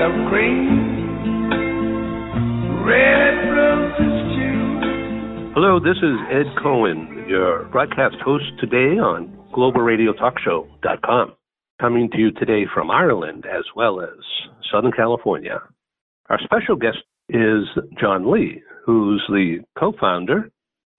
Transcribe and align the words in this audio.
of 0.00 0.12
cream, 0.30 0.68
red 2.86 3.34
roses 3.50 4.14
too. 4.36 5.50
Hello, 5.54 5.80
this 5.80 5.96
is 5.96 6.16
Ed 6.30 6.46
Cohen, 6.62 7.24
your 7.28 7.64
broadcast 7.72 8.14
host 8.24 8.44
today 8.60 9.00
on 9.00 9.36
globalradiotalkshow.com. 9.52 11.32
Coming 11.80 12.10
to 12.12 12.18
you 12.18 12.30
today 12.30 12.64
from 12.72 12.92
Ireland 12.92 13.44
as 13.44 13.64
well 13.74 14.00
as 14.00 14.18
Southern 14.72 14.92
California. 14.92 15.60
Our 16.28 16.38
special 16.44 16.76
guest 16.76 16.98
is 17.28 17.64
John 18.00 18.30
Lee, 18.30 18.62
who's 18.86 19.24
the 19.28 19.64
co-founder 19.76 20.48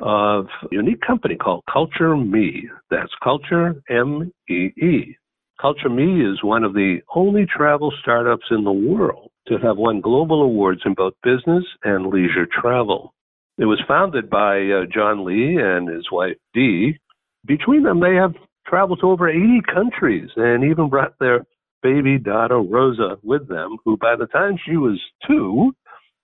of 0.02 0.46
a 0.64 0.68
unique 0.72 1.02
company 1.08 1.36
called 1.36 1.64
Culture 1.72 2.18
Mee. 2.18 2.68
That's 2.92 3.12
Culture 3.24 3.82
M 3.90 4.32
E 4.50 4.72
E. 4.78 5.16
Culture 5.62 5.90
Mee 5.90 6.22
is 6.24 6.42
one 6.42 6.64
of 6.64 6.74
the 6.74 7.00
only 7.14 7.46
travel 7.46 7.92
startups 8.02 8.46
in 8.50 8.64
the 8.64 8.72
world 8.72 9.30
to 9.48 9.58
have 9.58 9.76
won 9.76 10.00
global 10.00 10.42
awards 10.42 10.82
in 10.86 10.94
both 10.94 11.14
business 11.22 11.66
and 11.84 12.08
leisure 12.08 12.46
travel. 12.62 13.14
It 13.58 13.66
was 13.66 13.82
founded 13.86 14.30
by 14.30 14.62
uh, 14.62 14.86
John 14.94 15.26
Lee 15.26 15.58
and 15.62 15.90
his 15.90 16.06
wife 16.14 16.38
Dee. 16.54 16.98
Between 17.46 17.84
them, 17.84 18.00
they 18.00 18.16
have 18.16 18.36
traveled 18.68 19.02
to 19.02 19.08
over 19.08 19.28
80 19.28 19.62
countries 19.74 20.30
and 20.38 20.64
even 20.64 20.88
brought 20.88 21.20
their 21.20 21.46
baby 21.84 22.18
daughter 22.18 22.60
Rosa 22.60 23.18
with 23.22 23.50
them, 23.50 23.78
who 23.84 23.98
by 23.98 24.16
the 24.16 24.28
time 24.28 24.58
she 24.66 24.78
was 24.78 24.98
two 25.28 25.74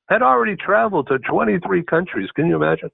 had 0.08 0.22
already 0.22 0.56
traveled 0.56 1.08
to 1.08 1.20
23 1.20 1.84
countries. 1.84 2.30
Can 2.36 2.48
you 2.48 2.56
imagine? 2.56 2.92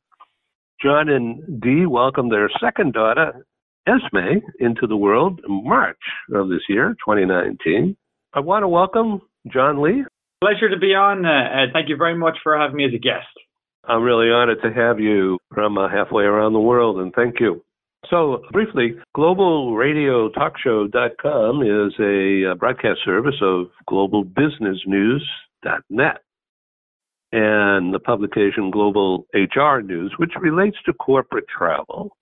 John 0.81 1.07
and 1.09 1.61
Dee 1.61 1.85
welcomed 1.85 2.31
their 2.31 2.49
second 2.59 2.93
daughter, 2.93 3.45
Esme, 3.87 4.41
into 4.59 4.85
the 4.87 4.95
world 4.95 5.41
in 5.47 5.63
March 5.63 5.97
of 6.33 6.49
this 6.49 6.61
year, 6.69 6.95
2019. 7.05 7.95
I 8.33 8.39
want 8.39 8.63
to 8.63 8.67
welcome 8.67 9.21
John 9.51 9.81
Lee. 9.81 10.03
Pleasure 10.41 10.69
to 10.69 10.77
be 10.77 10.93
on. 10.95 11.25
Uh, 11.25 11.65
thank 11.73 11.89
you 11.89 11.97
very 11.97 12.17
much 12.17 12.37
for 12.43 12.57
having 12.57 12.77
me 12.77 12.85
as 12.85 12.93
a 12.93 12.99
guest. 12.99 13.27
I'm 13.83 14.03
really 14.03 14.31
honored 14.31 14.61
to 14.63 14.71
have 14.71 14.99
you 14.99 15.39
from 15.53 15.77
uh, 15.77 15.89
halfway 15.89 16.23
around 16.23 16.53
the 16.53 16.59
world, 16.59 16.99
and 16.99 17.13
thank 17.13 17.39
you. 17.39 17.63
So, 18.09 18.41
briefly, 18.51 18.95
globalradiotalkshow.com 19.15 21.61
is 21.61 21.93
a 21.99 22.51
uh, 22.51 22.55
broadcast 22.55 23.01
service 23.05 23.35
of 23.41 23.67
globalbusinessnews.net 23.89 26.17
and 27.33 27.93
the 27.93 27.99
publication 27.99 28.71
Global 28.71 29.25
HR 29.33 29.81
News, 29.81 30.13
which 30.17 30.31
relates 30.39 30.77
to 30.85 30.93
corporate 30.93 31.47
travel 31.47 32.15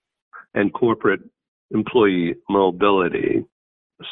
and 0.54 0.72
corporate 0.72 1.20
employee 1.72 2.34
mobility. 2.48 3.44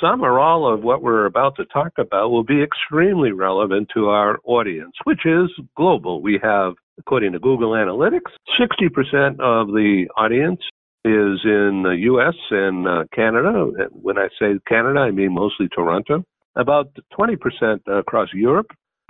Some 0.01 0.23
or 0.23 0.39
all 0.39 0.73
of 0.73 0.83
what 0.83 1.03
we're 1.03 1.25
about 1.25 1.57
to 1.57 1.65
talk 1.67 1.93
about 1.99 2.31
will 2.31 2.45
be 2.45 2.63
extremely 2.63 3.33
relevant 3.33 3.89
to 3.95 4.09
our 4.09 4.39
audience, 4.45 4.93
which 5.05 5.25
is 5.25 5.51
global. 5.77 6.21
We 6.21 6.39
have, 6.43 6.75
according 6.99 7.33
to 7.33 7.39
Google 7.39 7.71
Analytics, 7.71 8.33
60% 8.61 9.41
of 9.41 9.69
the 9.69 10.07
audience 10.17 10.61
is 11.05 11.41
in 11.45 11.83
the 11.85 11.97
US 12.13 12.35
and 12.51 12.87
uh, 12.87 13.05
Canada. 13.15 13.71
When 13.91 14.19
I 14.19 14.29
say 14.39 14.59
Canada, 14.67 15.01
I 15.01 15.11
mean 15.11 15.33
mostly 15.33 15.69
Toronto. 15.69 16.23
About 16.57 16.89
20% 17.19 17.81
across 17.87 18.29
Europe, 18.35 18.67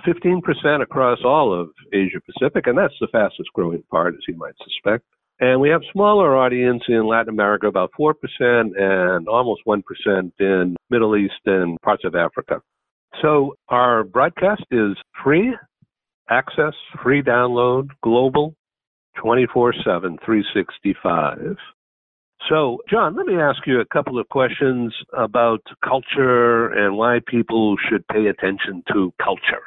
15% 0.07 0.81
across 0.81 1.19
all 1.25 1.53
of 1.53 1.69
Asia 1.91 2.19
Pacific, 2.25 2.67
and 2.67 2.77
that's 2.77 2.93
the 3.01 3.07
fastest 3.11 3.49
growing 3.53 3.83
part, 3.91 4.13
as 4.13 4.21
you 4.27 4.37
might 4.37 4.53
suspect. 4.63 5.03
And 5.39 5.61
we 5.61 5.69
have 5.69 5.81
smaller 5.93 6.37
audience 6.37 6.83
in 6.89 7.07
Latin 7.07 7.29
America, 7.29 7.67
about 7.67 7.91
4%, 7.97 8.13
and 8.39 9.27
almost 9.27 9.61
1% 9.65 9.81
in 10.39 10.75
Middle 10.89 11.15
East 11.15 11.39
and 11.45 11.77
parts 11.81 12.03
of 12.03 12.13
Africa. 12.15 12.61
So 13.21 13.55
our 13.69 14.03
broadcast 14.03 14.63
is 14.71 14.97
free 15.23 15.55
access, 16.29 16.73
free 17.01 17.21
download, 17.21 17.89
global, 18.03 18.53
24 19.21 19.73
7, 19.83 20.17
365. 20.23 21.55
So, 22.47 22.79
John, 22.89 23.15
let 23.15 23.25
me 23.25 23.35
ask 23.35 23.59
you 23.67 23.81
a 23.81 23.85
couple 23.85 24.17
of 24.17 24.29
questions 24.29 24.93
about 25.17 25.61
culture 25.83 26.67
and 26.67 26.97
why 26.97 27.19
people 27.27 27.75
should 27.89 28.07
pay 28.07 28.27
attention 28.27 28.81
to 28.93 29.11
culture. 29.21 29.65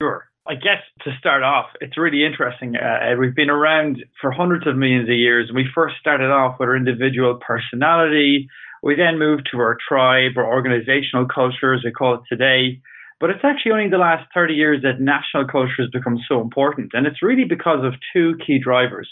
Sure. 0.00 0.28
I 0.48 0.54
guess 0.54 0.78
to 1.02 1.10
start 1.18 1.42
off, 1.42 1.66
it's 1.80 1.98
really 1.98 2.24
interesting. 2.24 2.76
Uh, 2.76 3.16
we've 3.18 3.34
been 3.34 3.50
around 3.50 4.04
for 4.20 4.30
hundreds 4.30 4.66
of 4.66 4.76
millions 4.76 5.08
of 5.08 5.16
years. 5.16 5.50
We 5.52 5.66
first 5.74 5.96
started 5.98 6.30
off 6.30 6.56
with 6.60 6.68
our 6.68 6.76
individual 6.76 7.40
personality. 7.44 8.48
We 8.82 8.94
then 8.94 9.18
moved 9.18 9.48
to 9.50 9.58
our 9.58 9.76
tribe 9.88 10.32
or 10.36 10.46
organizational 10.46 11.26
culture, 11.26 11.74
as 11.74 11.82
we 11.84 11.90
call 11.90 12.14
it 12.14 12.20
today. 12.28 12.80
But 13.18 13.30
it's 13.30 13.42
actually 13.42 13.72
only 13.72 13.90
the 13.90 13.98
last 13.98 14.28
30 14.34 14.54
years 14.54 14.82
that 14.82 15.00
national 15.00 15.48
culture 15.50 15.82
has 15.82 15.90
become 15.90 16.18
so 16.28 16.40
important. 16.40 16.90
And 16.92 17.06
it's 17.06 17.22
really 17.22 17.44
because 17.48 17.84
of 17.84 17.94
two 18.12 18.36
key 18.46 18.60
drivers 18.62 19.08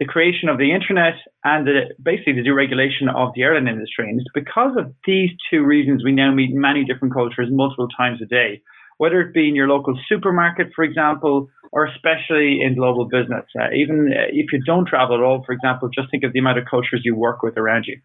the 0.00 0.04
creation 0.04 0.48
of 0.48 0.58
the 0.58 0.74
internet 0.74 1.14
and 1.44 1.64
the, 1.64 1.94
basically 2.02 2.32
the 2.32 2.42
deregulation 2.42 3.06
of 3.14 3.30
the 3.36 3.42
airline 3.42 3.68
industry. 3.68 4.10
And 4.10 4.18
it's 4.18 4.28
because 4.34 4.76
of 4.76 4.92
these 5.06 5.30
two 5.48 5.64
reasons 5.64 6.02
we 6.02 6.10
now 6.10 6.34
meet 6.34 6.50
many 6.52 6.84
different 6.84 7.14
cultures 7.14 7.46
multiple 7.48 7.86
times 7.96 8.18
a 8.20 8.26
day 8.26 8.60
whether 8.98 9.20
it 9.20 9.34
be 9.34 9.48
in 9.48 9.54
your 9.54 9.68
local 9.68 9.98
supermarket, 10.08 10.68
for 10.74 10.84
example, 10.84 11.48
or 11.72 11.86
especially 11.86 12.60
in 12.62 12.76
global 12.76 13.06
business. 13.06 13.44
Uh, 13.58 13.72
even 13.74 14.12
uh, 14.12 14.26
if 14.30 14.52
you 14.52 14.62
don't 14.64 14.86
travel 14.86 15.16
at 15.16 15.22
all, 15.22 15.42
for 15.44 15.52
example, 15.52 15.88
just 15.88 16.10
think 16.10 16.24
of 16.24 16.32
the 16.32 16.38
amount 16.38 16.58
of 16.58 16.64
cultures 16.70 17.02
you 17.04 17.16
work 17.16 17.42
with 17.42 17.56
around 17.56 17.84
you. 17.86 17.98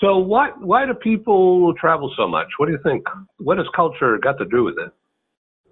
So 0.00 0.18
why 0.18 0.50
why 0.58 0.84
do 0.86 0.94
people 0.94 1.74
travel 1.80 2.12
so 2.16 2.26
much? 2.26 2.48
What 2.58 2.66
do 2.66 2.72
you 2.72 2.80
think? 2.82 3.04
What 3.38 3.58
has 3.58 3.66
culture 3.74 4.18
got 4.18 4.38
to 4.38 4.44
do 4.44 4.64
with 4.64 4.74
it? 4.78 4.90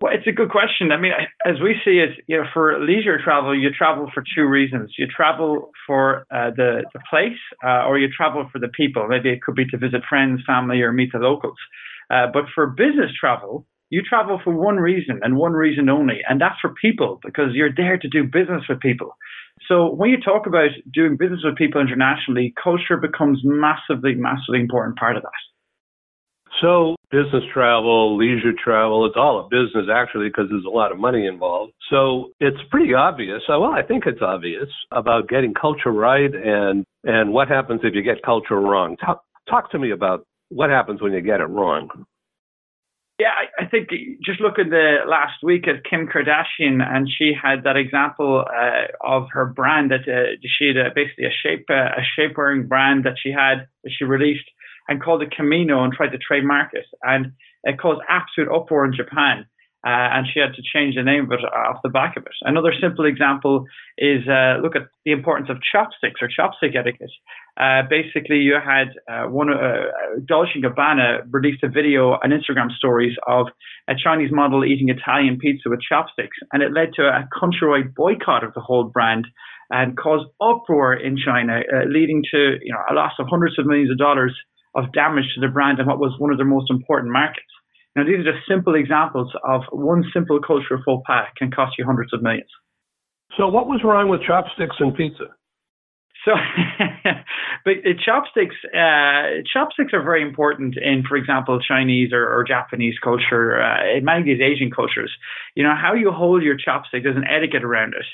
Well, 0.00 0.14
it's 0.14 0.26
a 0.26 0.32
good 0.32 0.50
question. 0.50 0.92
I 0.92 0.96
mean, 0.96 1.12
as 1.44 1.60
we 1.60 1.74
see 1.84 1.98
it, 1.98 2.24
you 2.26 2.38
know, 2.38 2.44
for 2.54 2.80
leisure 2.80 3.20
travel, 3.22 3.58
you 3.58 3.68
travel 3.70 4.10
for 4.14 4.24
two 4.34 4.46
reasons. 4.46 4.94
You 4.96 5.06
travel 5.06 5.70
for 5.86 6.24
uh, 6.30 6.50
the 6.56 6.84
the 6.94 7.00
place, 7.10 7.36
uh, 7.64 7.84
or 7.86 7.98
you 7.98 8.08
travel 8.08 8.48
for 8.50 8.58
the 8.58 8.68
people. 8.68 9.06
Maybe 9.08 9.30
it 9.30 9.42
could 9.42 9.56
be 9.56 9.66
to 9.66 9.76
visit 9.76 10.02
friends, 10.08 10.40
family, 10.46 10.80
or 10.80 10.92
meet 10.92 11.12
the 11.12 11.18
locals. 11.18 11.58
Uh, 12.08 12.26
but 12.32 12.44
for 12.54 12.68
business 12.68 13.10
travel, 13.18 13.66
you 13.90 14.02
travel 14.08 14.40
for 14.42 14.54
one 14.54 14.76
reason 14.76 15.20
and 15.22 15.36
one 15.36 15.52
reason 15.52 15.88
only, 15.88 16.20
and 16.28 16.40
that's 16.40 16.58
for 16.60 16.72
people 16.80 17.18
because 17.24 17.50
you're 17.54 17.74
there 17.76 17.98
to 17.98 18.08
do 18.08 18.24
business 18.24 18.62
with 18.68 18.80
people. 18.80 19.16
So 19.68 19.92
when 19.92 20.10
you 20.10 20.20
talk 20.20 20.46
about 20.46 20.70
doing 20.92 21.16
business 21.18 21.40
with 21.44 21.56
people 21.56 21.80
internationally, 21.80 22.54
culture 22.62 22.96
becomes 22.96 23.40
massively, 23.44 24.14
massively 24.14 24.60
important 24.60 24.96
part 24.96 25.16
of 25.16 25.22
that. 25.22 25.30
So 26.60 26.96
business 27.10 27.44
travel, 27.52 28.16
leisure 28.16 28.52
travel, 28.52 29.06
it's 29.06 29.16
all 29.16 29.40
a 29.40 29.48
business 29.48 29.86
actually 29.92 30.28
because 30.28 30.46
there's 30.50 30.64
a 30.64 30.70
lot 30.70 30.92
of 30.92 30.98
money 30.98 31.26
involved. 31.26 31.72
So 31.90 32.30
it's 32.40 32.58
pretty 32.70 32.94
obvious. 32.94 33.42
Uh, 33.48 33.58
well, 33.58 33.72
I 33.72 33.82
think 33.82 34.04
it's 34.06 34.20
obvious 34.20 34.68
about 34.90 35.28
getting 35.28 35.54
culture 35.54 35.90
right 35.90 36.30
and 36.32 36.84
and 37.04 37.32
what 37.32 37.48
happens 37.48 37.80
if 37.82 37.94
you 37.94 38.02
get 38.02 38.22
culture 38.22 38.60
wrong. 38.60 38.96
Talk 38.96 39.22
talk 39.48 39.70
to 39.72 39.78
me 39.78 39.90
about 39.90 40.24
what 40.50 40.70
happens 40.70 41.00
when 41.00 41.12
you 41.12 41.20
get 41.20 41.40
it 41.40 41.48
wrong. 41.48 41.88
Yeah, 43.20 43.36
I, 43.36 43.64
I 43.64 43.66
think 43.68 43.90
just 44.24 44.40
look 44.40 44.58
at 44.58 44.70
the 44.70 45.04
last 45.06 45.42
week 45.42 45.68
at 45.68 45.84
Kim 45.84 46.08
Kardashian, 46.08 46.80
and 46.80 47.06
she 47.06 47.34
had 47.36 47.64
that 47.64 47.76
example 47.76 48.46
uh, 48.48 48.86
of 49.06 49.26
her 49.32 49.44
brand 49.44 49.90
that 49.90 50.08
uh, 50.08 50.40
she 50.58 50.68
had 50.68 50.78
uh, 50.78 50.88
basically 50.94 51.26
a 51.26 51.30
shape 51.42 51.66
uh, 51.68 52.00
a 52.00 52.02
shape 52.16 52.38
wearing 52.38 52.66
brand 52.66 53.04
that 53.04 53.16
she 53.22 53.30
had 53.30 53.66
that 53.84 53.90
she 53.90 54.04
released 54.04 54.48
and 54.88 55.02
called 55.02 55.20
it 55.20 55.34
Kimono 55.36 55.84
and 55.84 55.92
tried 55.92 56.12
to 56.12 56.18
trademark 56.18 56.70
it, 56.72 56.86
and 57.02 57.32
it 57.64 57.78
caused 57.78 58.00
absolute 58.08 58.50
uproar 58.50 58.86
in 58.86 58.94
Japan. 58.96 59.44
Uh, 59.86 60.12
and 60.12 60.26
she 60.28 60.40
had 60.40 60.52
to 60.54 60.62
change 60.74 60.94
the 60.94 61.02
name 61.02 61.24
of 61.24 61.32
it 61.32 61.44
off 61.44 61.80
the 61.82 61.88
back 61.88 62.16
of 62.16 62.24
it. 62.24 62.32
Another 62.42 62.72
simple 62.80 63.06
example 63.06 63.64
is 63.96 64.28
uh, 64.28 64.60
look 64.60 64.76
at 64.76 64.88
the 65.06 65.12
importance 65.12 65.48
of 65.48 65.56
chopsticks 65.72 66.20
or 66.20 66.28
chopstick 66.28 66.76
etiquette. 66.76 67.10
Uh, 67.56 67.82
basically, 67.88 68.36
you 68.36 68.56
had 68.62 68.88
uh, 69.10 69.26
one 69.28 69.48
uh, 69.50 69.86
Dolce 70.26 70.60
& 70.60 70.62
Gabbana 70.62 71.24
released 71.30 71.62
a 71.62 71.68
video 71.68 72.12
on 72.12 72.28
Instagram 72.30 72.70
stories 72.76 73.16
of 73.26 73.46
a 73.88 73.94
Chinese 73.96 74.30
model 74.30 74.66
eating 74.66 74.90
Italian 74.90 75.38
pizza 75.38 75.70
with 75.70 75.80
chopsticks, 75.80 76.36
and 76.52 76.62
it 76.62 76.72
led 76.72 76.92
to 76.94 77.02
a 77.02 77.26
countrywide 77.40 77.94
boycott 77.94 78.44
of 78.44 78.52
the 78.52 78.60
whole 78.60 78.84
brand 78.84 79.26
and 79.70 79.96
caused 79.96 80.26
uproar 80.42 80.94
in 80.94 81.16
China, 81.16 81.60
uh, 81.72 81.84
leading 81.88 82.22
to 82.30 82.58
you 82.60 82.72
know 82.72 82.80
a 82.90 82.94
loss 82.94 83.12
of 83.18 83.26
hundreds 83.30 83.58
of 83.58 83.66
millions 83.66 83.90
of 83.90 83.96
dollars 83.96 84.36
of 84.74 84.92
damage 84.92 85.24
to 85.34 85.40
the 85.40 85.48
brand 85.48 85.78
and 85.78 85.88
what 85.88 85.98
was 85.98 86.14
one 86.18 86.30
of 86.30 86.36
their 86.36 86.46
most 86.46 86.70
important 86.70 87.12
markets. 87.12 87.46
Now, 87.96 88.04
these 88.04 88.20
are 88.20 88.32
just 88.32 88.46
simple 88.48 88.74
examples 88.74 89.32
of 89.44 89.62
one 89.72 90.04
simple 90.12 90.40
cultural 90.40 90.80
faux 90.84 91.02
pas 91.06 91.26
can 91.36 91.50
cost 91.50 91.74
you 91.78 91.84
hundreds 91.84 92.12
of 92.12 92.22
millions. 92.22 92.50
So, 93.36 93.48
what 93.48 93.66
was 93.66 93.80
wrong 93.84 94.08
with 94.08 94.22
chopsticks 94.22 94.76
and 94.78 94.94
pizza? 94.94 95.26
So, 96.24 96.32
but 97.64 97.74
chopsticks, 98.04 98.54
uh, 98.74 99.40
chopsticks 99.50 99.92
are 99.94 100.02
very 100.02 100.22
important 100.22 100.76
in, 100.76 101.02
for 101.08 101.16
example, 101.16 101.58
Chinese 101.60 102.12
or, 102.12 102.28
or 102.28 102.44
Japanese 102.44 102.96
culture, 103.02 103.60
uh, 103.62 103.96
in 103.96 104.04
many 104.04 104.20
of 104.20 104.26
these 104.26 104.40
Asian 104.40 104.70
cultures. 104.70 105.10
You 105.54 105.62
know, 105.62 105.74
how 105.74 105.94
you 105.94 106.10
hold 106.10 106.42
your 106.42 106.56
chopstick, 106.56 107.04
there's 107.04 107.16
an 107.16 107.24
etiquette 107.24 107.64
around 107.64 107.94
it. 107.94 108.04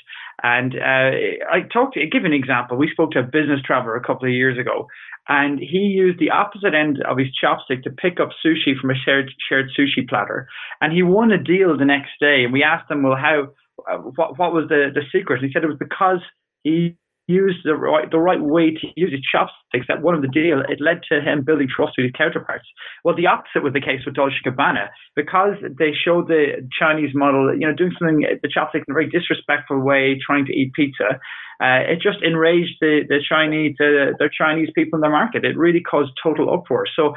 And 0.43 0.75
uh, 0.75 1.11
I 1.51 1.61
talked 1.71 1.95
to, 1.95 2.05
give 2.05 2.23
an 2.23 2.33
example. 2.33 2.77
We 2.77 2.91
spoke 2.91 3.11
to 3.11 3.19
a 3.19 3.23
business 3.23 3.59
traveler 3.65 3.95
a 3.95 4.03
couple 4.03 4.27
of 4.27 4.33
years 4.33 4.57
ago, 4.59 4.87
and 5.27 5.59
he 5.59 5.79
used 5.79 6.19
the 6.19 6.29
opposite 6.29 6.75
end 6.75 7.01
of 7.09 7.17
his 7.17 7.27
chopstick 7.43 7.83
to 7.83 7.89
pick 7.89 8.19
up 8.19 8.29
sushi 8.45 8.77
from 8.79 8.91
a 8.91 8.95
shared 8.95 9.31
shared 9.49 9.69
sushi 9.77 10.07
platter. 10.07 10.47
And 10.79 10.93
he 10.93 11.03
won 11.03 11.31
a 11.31 11.41
deal 11.41 11.75
the 11.77 11.85
next 11.85 12.11
day. 12.19 12.43
And 12.43 12.53
we 12.53 12.63
asked 12.63 12.89
him, 12.89 13.03
well, 13.03 13.17
how, 13.17 13.47
uh, 13.91 13.97
what, 13.97 14.37
what 14.37 14.53
was 14.53 14.65
the, 14.69 14.91
the 14.93 15.01
secret? 15.11 15.39
And 15.39 15.47
he 15.47 15.53
said 15.53 15.63
it 15.63 15.67
was 15.67 15.77
because 15.79 16.19
he 16.63 16.95
used 17.27 17.59
the 17.63 17.75
right 17.75 18.09
the 18.09 18.19
right 18.19 18.41
way 18.41 18.71
to 18.71 18.87
use 18.95 19.11
his 19.11 19.21
chopsticks 19.21 19.85
that 19.87 20.01
one 20.01 20.15
of 20.15 20.21
the 20.21 20.27
deal 20.27 20.63
it 20.67 20.79
led 20.79 21.01
to 21.11 21.21
him 21.21 21.43
building 21.43 21.67
trust 21.67 21.93
with 21.97 22.05
his 22.05 22.15
counterparts. 22.17 22.65
Well, 23.03 23.15
the 23.15 23.27
opposite 23.27 23.63
was 23.63 23.73
the 23.73 23.81
case 23.81 24.01
with 24.05 24.15
Dolce 24.15 24.35
Gabbana 24.45 24.87
because 25.15 25.55
they 25.77 25.91
showed 25.91 26.27
the 26.27 26.67
Chinese 26.79 27.11
model, 27.13 27.53
you 27.53 27.67
know, 27.67 27.75
doing 27.75 27.91
something 27.99 28.23
the 28.41 28.49
chopsticks 28.49 28.85
in 28.87 28.93
a 28.93 28.95
very 28.95 29.09
disrespectful 29.09 29.79
way, 29.79 30.17
trying 30.25 30.45
to 30.45 30.53
eat 30.53 30.73
pizza. 30.73 31.19
Uh, 31.59 31.81
it 31.89 31.99
just 32.01 32.23
enraged 32.23 32.77
the 32.79 33.01
the 33.07 33.19
Chinese 33.19 33.75
the, 33.77 34.13
the 34.19 34.29
Chinese 34.31 34.69
people 34.73 34.97
in 34.97 35.01
the 35.01 35.09
market. 35.09 35.43
It 35.43 35.57
really 35.57 35.81
caused 35.81 36.11
total 36.23 36.53
uproar. 36.53 36.85
So 36.95 37.13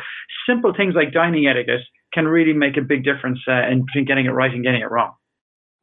simple 0.48 0.74
things 0.76 0.94
like 0.94 1.12
dining 1.12 1.46
etiquette 1.46 1.86
can 2.12 2.26
really 2.26 2.52
make 2.52 2.76
a 2.76 2.82
big 2.82 3.04
difference 3.04 3.38
uh, 3.46 3.70
in 3.70 3.84
between 3.86 4.06
getting 4.06 4.26
it 4.26 4.30
right 4.30 4.50
and 4.50 4.64
getting 4.64 4.80
it 4.80 4.90
wrong. 4.90 5.12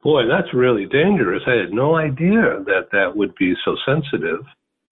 Boy, 0.02 0.26
that's 0.28 0.54
really 0.54 0.86
dangerous. 0.86 1.42
I 1.46 1.56
had 1.58 1.72
no 1.72 1.96
idea 1.96 2.62
that 2.66 2.90
that 2.92 3.16
would 3.16 3.34
be 3.34 3.54
so 3.64 3.76
sensitive. 3.84 4.40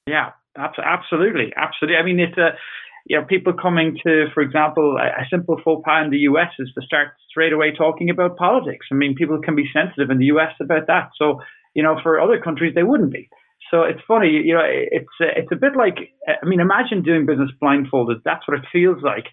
Yeah, 0.06 0.31
absolutely, 0.56 1.53
absolutely. 1.56 1.97
I 1.97 2.03
mean, 2.03 2.19
it's 2.19 2.37
a 2.37 2.58
you 3.06 3.19
know 3.19 3.25
people 3.25 3.53
coming 3.53 3.97
to, 4.05 4.26
for 4.35 4.43
example, 4.43 4.97
a, 5.00 5.25
simple 5.31 5.61
faux 5.64 5.82
pas 5.85 6.05
in 6.05 6.11
the 6.11 6.26
U.S. 6.31 6.50
is 6.58 6.70
to 6.75 6.85
start 6.85 7.08
straight 7.31 7.53
away 7.53 7.73
talking 7.73 8.11
about 8.11 8.37
politics. 8.37 8.87
I 8.91 8.94
mean, 8.97 9.14
people 9.14 9.41
can 9.41 9.55
be 9.55 9.70
sensitive 9.73 10.11
in 10.11 10.19
the 10.19 10.26
U.S. 10.26 10.53
about 10.61 10.88
that. 10.88 11.11
So 11.17 11.38
you 11.75 11.82
know, 11.82 12.00
for 12.02 12.19
other 12.19 12.41
countries 12.41 12.75
they 12.75 12.82
wouldn't 12.82 13.12
be. 13.12 13.29
So 13.70 13.82
it's 13.82 14.00
funny, 14.09 14.31
you 14.31 14.55
know, 14.55 14.64
it's 14.64 15.17
uh, 15.20 15.37
it's 15.37 15.52
a 15.52 15.56
bit 15.56 15.76
like 15.76 15.99
uh, 16.26 16.35
I 16.43 16.47
mean, 16.47 16.59
imagine 16.61 17.02
doing 17.02 17.26
business 17.26 17.50
blindfolded. 17.61 18.19
That's 18.25 18.47
what 18.49 18.59
it 18.59 18.64
feels 18.73 19.02
like 19.02 19.26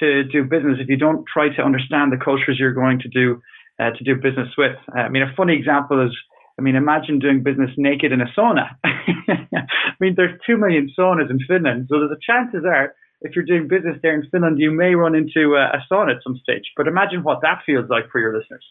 to 0.00 0.24
do 0.24 0.44
business 0.44 0.78
if 0.80 0.88
you 0.88 0.96
don't 0.96 1.24
try 1.26 1.54
to 1.54 1.62
understand 1.62 2.12
the 2.12 2.24
cultures 2.24 2.56
you're 2.58 2.72
going 2.72 3.00
to 3.00 3.08
do 3.08 3.42
uh, 3.80 3.90
to 3.90 4.04
do 4.04 4.14
business 4.16 4.48
with. 4.56 4.76
Uh, 4.94 5.00
I 5.00 5.08
mean, 5.08 5.22
a 5.22 5.32
funny 5.36 5.54
example 5.54 6.04
is, 6.04 6.12
I 6.58 6.62
mean, 6.62 6.76
imagine 6.76 7.18
doing 7.18 7.42
business 7.42 7.70
naked 7.76 8.12
in 8.12 8.20
a 8.20 8.26
sauna. 8.36 8.76
I 8.84 9.96
mean, 10.00 10.14
there's 10.16 10.38
two 10.46 10.56
million 10.56 10.90
saunas 10.98 11.30
in 11.30 11.38
Finland, 11.46 11.88
so 11.88 12.00
the 12.00 12.16
chances 12.20 12.64
are, 12.66 12.94
if 13.22 13.36
you're 13.36 13.44
doing 13.44 13.68
business 13.68 13.96
there 14.02 14.14
in 14.14 14.28
Finland, 14.30 14.58
you 14.58 14.70
may 14.70 14.94
run 14.94 15.14
into 15.14 15.54
a, 15.54 15.76
a 15.76 15.84
sauna 15.90 16.16
at 16.16 16.22
some 16.22 16.36
stage. 16.36 16.72
But 16.76 16.88
imagine 16.88 17.22
what 17.22 17.40
that 17.42 17.62
feels 17.64 17.88
like 17.88 18.10
for 18.10 18.20
your 18.20 18.36
listeners. 18.36 18.64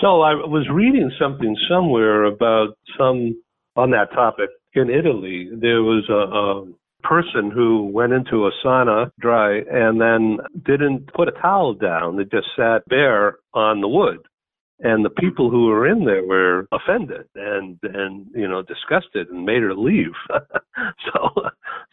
So 0.00 0.20
I 0.22 0.34
was 0.34 0.68
reading 0.70 1.10
something 1.18 1.56
somewhere 1.68 2.24
about 2.24 2.76
some 2.96 3.42
on 3.74 3.90
that 3.90 4.12
topic 4.12 4.50
in 4.74 4.90
Italy. 4.90 5.50
There 5.52 5.82
was 5.82 6.04
a, 6.08 6.12
a 6.14 6.66
person 7.02 7.50
who 7.50 7.84
went 7.84 8.12
into 8.12 8.46
a 8.46 8.50
sauna 8.64 9.10
dry 9.20 9.58
and 9.70 10.00
then 10.00 10.38
didn't 10.64 11.12
put 11.14 11.28
a 11.28 11.32
towel 11.32 11.74
down. 11.74 12.16
They 12.16 12.24
just 12.24 12.48
sat 12.56 12.86
bare 12.88 13.38
on 13.54 13.80
the 13.80 13.88
wood. 13.88 14.18
And 14.80 15.04
the 15.04 15.10
people 15.10 15.50
who 15.50 15.66
were 15.66 15.88
in 15.88 16.04
there 16.04 16.24
were 16.24 16.68
offended 16.70 17.26
and 17.34 17.78
and 17.82 18.26
you 18.32 18.46
know 18.46 18.62
disgusted 18.62 19.28
and 19.28 19.44
made 19.44 19.62
her 19.62 19.74
leave. 19.74 20.12
so 20.30 21.42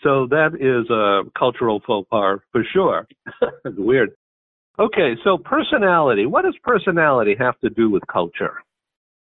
so 0.03 0.27
that 0.27 0.53
is 0.59 0.87
a 0.91 1.23
cultural 1.37 1.81
faux 1.85 2.07
pas 2.11 2.39
for 2.51 2.63
sure. 2.71 3.07
Weird. 3.65 4.11
Okay, 4.77 5.15
so 5.23 5.37
personality. 5.37 6.27
What 6.27 6.43
does 6.43 6.55
personality 6.63 7.35
have 7.39 7.59
to 7.61 7.69
do 7.69 7.89
with 7.89 8.03
culture? 8.11 8.61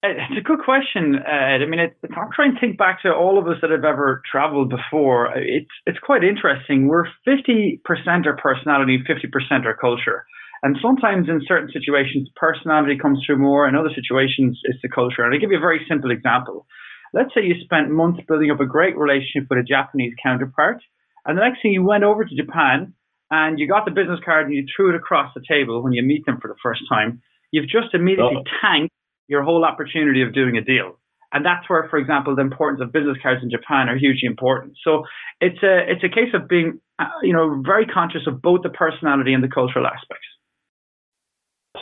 It's 0.03 0.37
a 0.37 0.41
good 0.41 0.65
question, 0.65 1.15
uh, 1.21 1.29
Ed. 1.29 1.61
I 1.61 1.65
mean, 1.69 1.79
it, 1.79 1.95
I'm 2.17 2.31
trying 2.33 2.55
to 2.55 2.59
think 2.59 2.77
back 2.77 3.03
to 3.03 3.13
all 3.13 3.37
of 3.37 3.45
us 3.45 3.61
that 3.61 3.69
have 3.69 3.85
ever 3.85 4.23
traveled 4.29 4.71
before. 4.71 5.29
Uh, 5.29 5.37
it's 5.37 5.69
it's 5.85 5.99
quite 5.99 6.23
interesting. 6.23 6.87
We're 6.87 7.05
50% 7.27 7.77
our 8.25 8.35
personality, 8.35 8.97
50% 9.07 9.65
our 9.65 9.77
culture. 9.77 10.25
And 10.63 10.75
sometimes 10.81 11.29
in 11.29 11.41
certain 11.47 11.69
situations, 11.71 12.29
personality 12.35 12.97
comes 12.97 13.21
through 13.25 13.37
more. 13.37 13.67
In 13.67 13.75
other 13.75 13.93
situations, 13.93 14.59
it's 14.63 14.81
the 14.81 14.89
culture. 14.89 15.21
And 15.21 15.33
I'll 15.33 15.39
give 15.39 15.51
you 15.51 15.57
a 15.57 15.61
very 15.61 15.85
simple 15.87 16.09
example. 16.09 16.65
Let's 17.13 17.33
say 17.35 17.41
you 17.43 17.55
spent 17.63 17.91
months 17.91 18.21
building 18.27 18.49
up 18.49 18.59
a 18.59 18.65
great 18.65 18.97
relationship 18.97 19.49
with 19.49 19.59
a 19.59 19.63
Japanese 19.63 20.13
counterpart. 20.21 20.81
And 21.25 21.37
the 21.37 21.41
next 21.41 21.61
thing 21.61 21.73
you 21.73 21.83
went 21.83 22.03
over 22.03 22.25
to 22.25 22.35
Japan 22.35 22.93
and 23.29 23.59
you 23.59 23.67
got 23.67 23.85
the 23.85 23.91
business 23.91 24.19
card 24.25 24.47
and 24.47 24.55
you 24.55 24.65
threw 24.75 24.89
it 24.89 24.95
across 24.95 25.31
the 25.35 25.43
table 25.47 25.83
when 25.83 25.93
you 25.93 26.01
meet 26.01 26.25
them 26.25 26.39
for 26.41 26.47
the 26.47 26.57
first 26.61 26.81
time. 26.89 27.21
You've 27.51 27.69
just 27.69 27.93
immediately 27.93 28.37
oh. 28.39 28.49
tanked 28.61 28.93
your 29.31 29.43
whole 29.43 29.63
opportunity 29.63 30.21
of 30.21 30.33
doing 30.33 30.57
a 30.57 30.61
deal. 30.61 30.99
And 31.33 31.45
that's 31.45 31.67
where, 31.69 31.87
for 31.89 31.97
example, 31.97 32.35
the 32.35 32.41
importance 32.41 32.81
of 32.83 32.91
business 32.91 33.17
cards 33.23 33.41
in 33.41 33.49
Japan 33.49 33.87
are 33.87 33.97
hugely 33.97 34.27
important. 34.27 34.73
So 34.83 35.05
it's 35.39 35.63
a 35.63 35.89
it's 35.89 36.03
a 36.03 36.09
case 36.09 36.33
of 36.33 36.49
being, 36.49 36.81
uh, 36.99 37.05
you 37.23 37.31
know, 37.31 37.63
very 37.65 37.85
conscious 37.85 38.27
of 38.27 38.41
both 38.41 38.61
the 38.63 38.69
personality 38.69 39.33
and 39.33 39.41
the 39.41 39.47
cultural 39.47 39.87
aspects. 39.87 40.27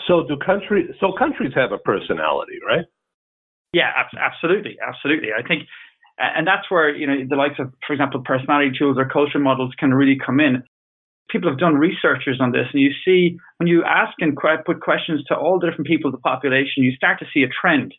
So 0.08 0.24
do 0.28 0.38
countries? 0.38 0.92
So 1.00 1.14
countries 1.18 1.52
have 1.56 1.72
a 1.72 1.80
personality, 1.80 2.60
right? 2.66 2.86
Yeah, 3.74 3.90
absolutely, 3.98 4.78
absolutely. 4.88 5.30
I 5.38 5.42
think, 5.42 5.64
and 6.20 6.46
that's 6.46 6.70
where 6.70 6.96
you 6.96 7.08
know 7.08 7.16
the 7.28 7.36
likes 7.36 7.58
of, 7.58 7.74
for 7.88 7.94
example, 7.94 8.22
personality 8.24 8.72
tools 8.78 8.98
or 9.00 9.10
culture 9.10 9.40
models 9.40 9.74
can 9.80 9.96
really 9.96 10.18
come 10.24 10.40
in 10.40 10.62
people 11.30 11.50
have 11.50 11.60
done 11.60 11.76
researchers 11.76 12.40
on 12.42 12.52
this, 12.52 12.68
and 12.74 12.82
you 12.82 12.92
see 13.06 13.38
when 13.58 13.68
you 13.68 13.84
ask 13.84 14.14
and 14.20 14.38
put 14.66 14.82
questions 14.82 15.24
to 15.26 15.36
all 15.36 15.60
the 15.60 15.68
different 15.68 15.88
people 15.88 16.10
of 16.10 16.14
the 16.14 16.22
population, 16.22 16.84
you 16.84 16.92
start 16.96 17.20
to 17.20 17.26
see 17.34 17.44
a 17.44 17.48
trend. 17.50 17.94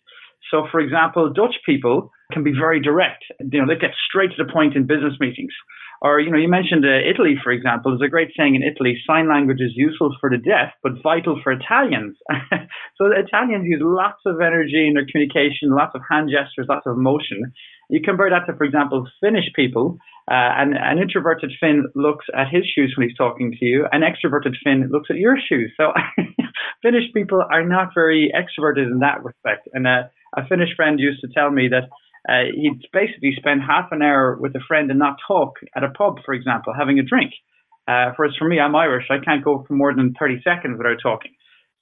So, 0.50 0.66
for 0.70 0.80
example, 0.80 1.32
Dutch 1.32 1.56
people 1.64 2.10
can 2.32 2.42
be 2.42 2.52
very 2.52 2.80
direct. 2.80 3.24
You 3.38 3.60
know, 3.60 3.66
they 3.66 3.78
get 3.78 3.94
straight 4.08 4.30
to 4.36 4.44
the 4.44 4.52
point 4.52 4.74
in 4.74 4.86
business 4.86 5.14
meetings. 5.20 5.52
Or, 6.02 6.18
you 6.18 6.30
know, 6.30 6.38
you 6.38 6.48
mentioned 6.48 6.84
uh, 6.84 7.04
Italy, 7.04 7.36
for 7.42 7.52
example. 7.52 7.92
There's 7.92 8.08
a 8.08 8.10
great 8.10 8.32
saying 8.36 8.54
in 8.54 8.62
Italy: 8.62 8.96
"Sign 9.06 9.28
language 9.28 9.60
is 9.60 9.72
useful 9.74 10.16
for 10.18 10.30
the 10.30 10.38
deaf, 10.38 10.72
but 10.82 11.02
vital 11.02 11.38
for 11.42 11.52
Italians." 11.52 12.16
so, 12.96 13.12
Italians 13.12 13.66
use 13.68 13.82
lots 13.84 14.20
of 14.24 14.40
energy 14.40 14.88
in 14.88 14.94
their 14.94 15.04
communication, 15.04 15.76
lots 15.76 15.92
of 15.94 16.00
hand 16.10 16.30
gestures, 16.32 16.66
lots 16.68 16.86
of 16.86 16.96
motion. 16.96 17.52
You 17.90 18.00
compare 18.00 18.30
that 18.30 18.46
to, 18.46 18.56
for 18.56 18.64
example, 18.64 19.06
Finnish 19.20 19.52
people. 19.54 19.98
Uh, 20.30 20.62
and 20.62 20.74
an 20.78 20.98
introverted 20.98 21.50
Finn 21.58 21.86
looks 21.96 22.24
at 22.36 22.46
his 22.48 22.62
shoes 22.64 22.94
when 22.96 23.08
he's 23.08 23.16
talking 23.16 23.50
to 23.50 23.64
you. 23.64 23.86
An 23.90 24.02
extroverted 24.02 24.54
Finn 24.62 24.88
looks 24.92 25.08
at 25.10 25.16
your 25.16 25.36
shoes. 25.36 25.72
So 25.76 25.92
Finnish 26.82 27.12
people 27.12 27.42
are 27.52 27.66
not 27.66 27.88
very 27.94 28.32
extroverted 28.32 28.86
in 28.86 29.00
that 29.00 29.24
respect. 29.24 29.68
And 29.74 29.88
uh, 29.88 30.04
a 30.36 30.46
Finnish 30.46 30.76
friend 30.76 31.00
used 31.00 31.20
to 31.22 31.28
tell 31.34 31.50
me 31.50 31.68
that 31.68 31.88
uh, 32.28 32.50
he'd 32.54 32.80
basically 32.92 33.34
spend 33.36 33.62
half 33.62 33.92
an 33.92 34.02
hour 34.02 34.36
with 34.40 34.54
a 34.54 34.64
friend 34.66 34.90
and 34.90 34.98
not 34.98 35.16
talk 35.26 35.54
at 35.74 35.84
a 35.84 35.90
pub, 35.90 36.16
for 36.24 36.34
example, 36.34 36.72
having 36.76 36.98
a 36.98 37.02
drink. 37.02 37.32
Uh, 37.88 38.12
whereas 38.16 38.34
for 38.38 38.46
me, 38.48 38.60
I'm 38.60 38.76
Irish. 38.76 39.06
I 39.10 39.24
can't 39.24 39.44
go 39.44 39.64
for 39.66 39.74
more 39.74 39.94
than 39.94 40.14
30 40.18 40.42
seconds 40.44 40.78
without 40.78 40.98
talking. 41.02 41.32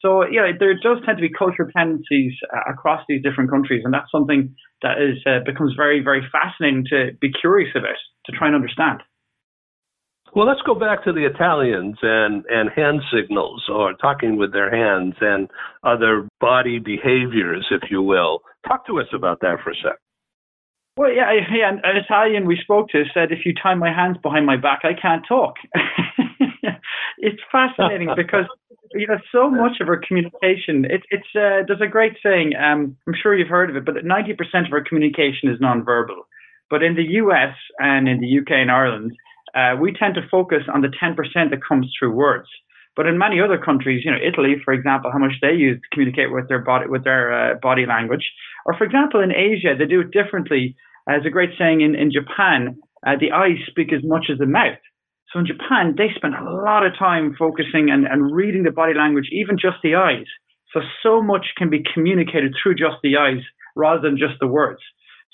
So 0.01 0.23
yeah, 0.25 0.53
there 0.59 0.75
does 0.75 0.99
tend 1.05 1.19
to 1.19 1.23
be 1.23 1.31
cultural 1.37 1.69
tendencies 1.77 2.33
uh, 2.55 2.71
across 2.71 3.03
these 3.09 3.23
different 3.23 3.51
countries, 3.51 3.83
and 3.85 3.93
that's 3.93 4.11
something 4.13 4.55
that 4.83 5.03
is 5.03 5.19
uh, 5.27 5.43
becomes 5.45 5.75
very 5.77 6.01
very 6.01 6.23
fascinating 6.31 6.85
to 6.91 7.11
be 7.21 7.33
curious 7.33 7.71
about 7.75 7.99
to 8.27 8.33
try 8.33 8.47
and 8.47 8.55
understand. 8.55 9.03
Well, 10.37 10.47
let's 10.47 10.61
go 10.65 10.75
back 10.75 11.03
to 11.05 11.13
the 11.13 11.27
Italians 11.27 11.97
and 12.03 12.45
and 12.49 12.71
hand 12.71 13.01
signals 13.13 13.65
or 13.69 13.95
talking 13.95 14.39
with 14.39 14.53
their 14.53 14.71
hands 14.71 15.15
and 15.21 15.51
other 15.83 16.29
body 16.41 16.79
behaviors, 16.79 17.67
if 17.73 17.91
you 17.91 18.01
will. 18.01 18.43
Talk 18.69 18.87
to 18.87 19.01
us 19.01 19.09
about 19.13 19.41
that 19.41 19.57
for 19.65 19.71
a 19.71 19.75
sec. 19.83 19.99
Well, 20.99 21.13
yeah, 21.13 21.31
yeah. 21.55 21.71
An 21.71 21.97
Italian 21.97 22.45
we 22.45 22.59
spoke 22.61 22.89
to 22.89 23.05
said, 23.15 23.31
"If 23.31 23.47
you 23.47 23.55
tie 23.55 23.77
my 23.77 23.93
hands 23.95 24.17
behind 24.21 24.47
my 24.47 24.57
back, 24.57 24.81
I 24.83 24.95
can't 24.95 25.25
talk." 25.29 25.55
it's 27.19 27.41
fascinating 27.53 28.11
because 28.17 28.47
you 28.95 29.07
know 29.07 29.19
so 29.31 29.49
much 29.49 29.81
of 29.81 29.89
our 29.89 30.01
communication. 30.07 30.85
It, 30.87 31.03
it's 31.11 31.29
uh, 31.37 31.63
there's 31.69 31.81
a 31.81 31.87
great 31.87 32.15
saying. 32.21 32.55
Um, 32.57 32.97
I'm 33.07 33.15
sure 33.23 33.39
you've 33.39 33.47
heard 33.47 33.71
of 33.71 33.77
it, 33.77 33.85
but 33.85 33.95
90% 33.95 34.67
of 34.67 34.73
our 34.73 34.83
communication 34.83 35.49
is 35.49 35.61
nonverbal. 35.61 36.27
But 36.69 36.83
in 36.83 36.97
the 36.97 37.05
US 37.23 37.55
and 37.79 38.09
in 38.09 38.21
the 38.21 38.41
UK 38.41 38.51
and 38.51 38.71
Ireland, 38.71 39.13
uh, 39.55 39.77
we 39.81 39.93
tend 39.93 40.17
to 40.17 40.29
focus 40.29 40.65
on 40.73 40.83
the 40.83 40.89
10% 40.89 41.15
that 41.51 41.61
comes 41.67 41.93
through 41.97 42.13
words. 42.13 42.49
But 42.99 43.07
in 43.07 43.17
many 43.17 43.41
other 43.41 43.59
countries, 43.63 44.03
you 44.05 44.11
know, 44.11 44.19
Italy, 44.19 44.57
for 44.65 44.75
example, 44.75 45.13
how 45.13 45.21
much 45.21 45.39
they 45.41 45.53
use 45.53 45.79
to 45.79 45.89
communicate 45.93 46.33
with 46.33 46.49
their 46.49 46.59
body 46.59 46.87
with 46.89 47.05
their 47.05 47.31
uh, 47.31 47.55
body 47.63 47.87
language, 47.87 48.27
or 48.67 48.75
for 48.77 48.83
example, 48.83 49.23
in 49.23 49.31
Asia, 49.31 49.79
they 49.79 49.87
do 49.87 50.01
it 50.01 50.11
differently. 50.11 50.75
As 51.09 51.23
a 51.25 51.31
great 51.31 51.51
saying 51.57 51.81
in 51.81 51.95
in 51.95 52.11
Japan, 52.11 52.75
uh, 53.07 53.15
the 53.15 53.31
eyes 53.31 53.63
speak 53.71 53.93
as 53.93 54.03
much 54.03 54.27
as 54.33 54.39
the 54.39 54.51
mouth. 54.51 54.83
So 55.31 55.39
in 55.39 55.47
Japan, 55.47 55.95
they 55.97 56.11
spend 56.17 56.35
a 56.35 56.43
lot 56.43 56.85
of 56.85 56.99
time 56.99 57.37
focusing 57.39 57.89
and, 57.89 58.05
and 58.05 58.35
reading 58.35 58.65
the 58.65 58.73
body 58.73 58.95
language, 58.95 59.29
even 59.31 59.63
just 59.63 59.79
the 59.85 59.95
eyes. 59.95 60.27
So 60.75 60.81
so 61.05 61.23
much 61.23 61.55
can 61.57 61.71
be 61.71 61.87
communicated 61.95 62.51
through 62.59 62.75
just 62.83 62.99
the 63.05 63.17
eyes 63.17 63.45
rather 63.77 64.03
than 64.03 64.19
just 64.19 64.41
the 64.41 64.51
words. 64.51 64.83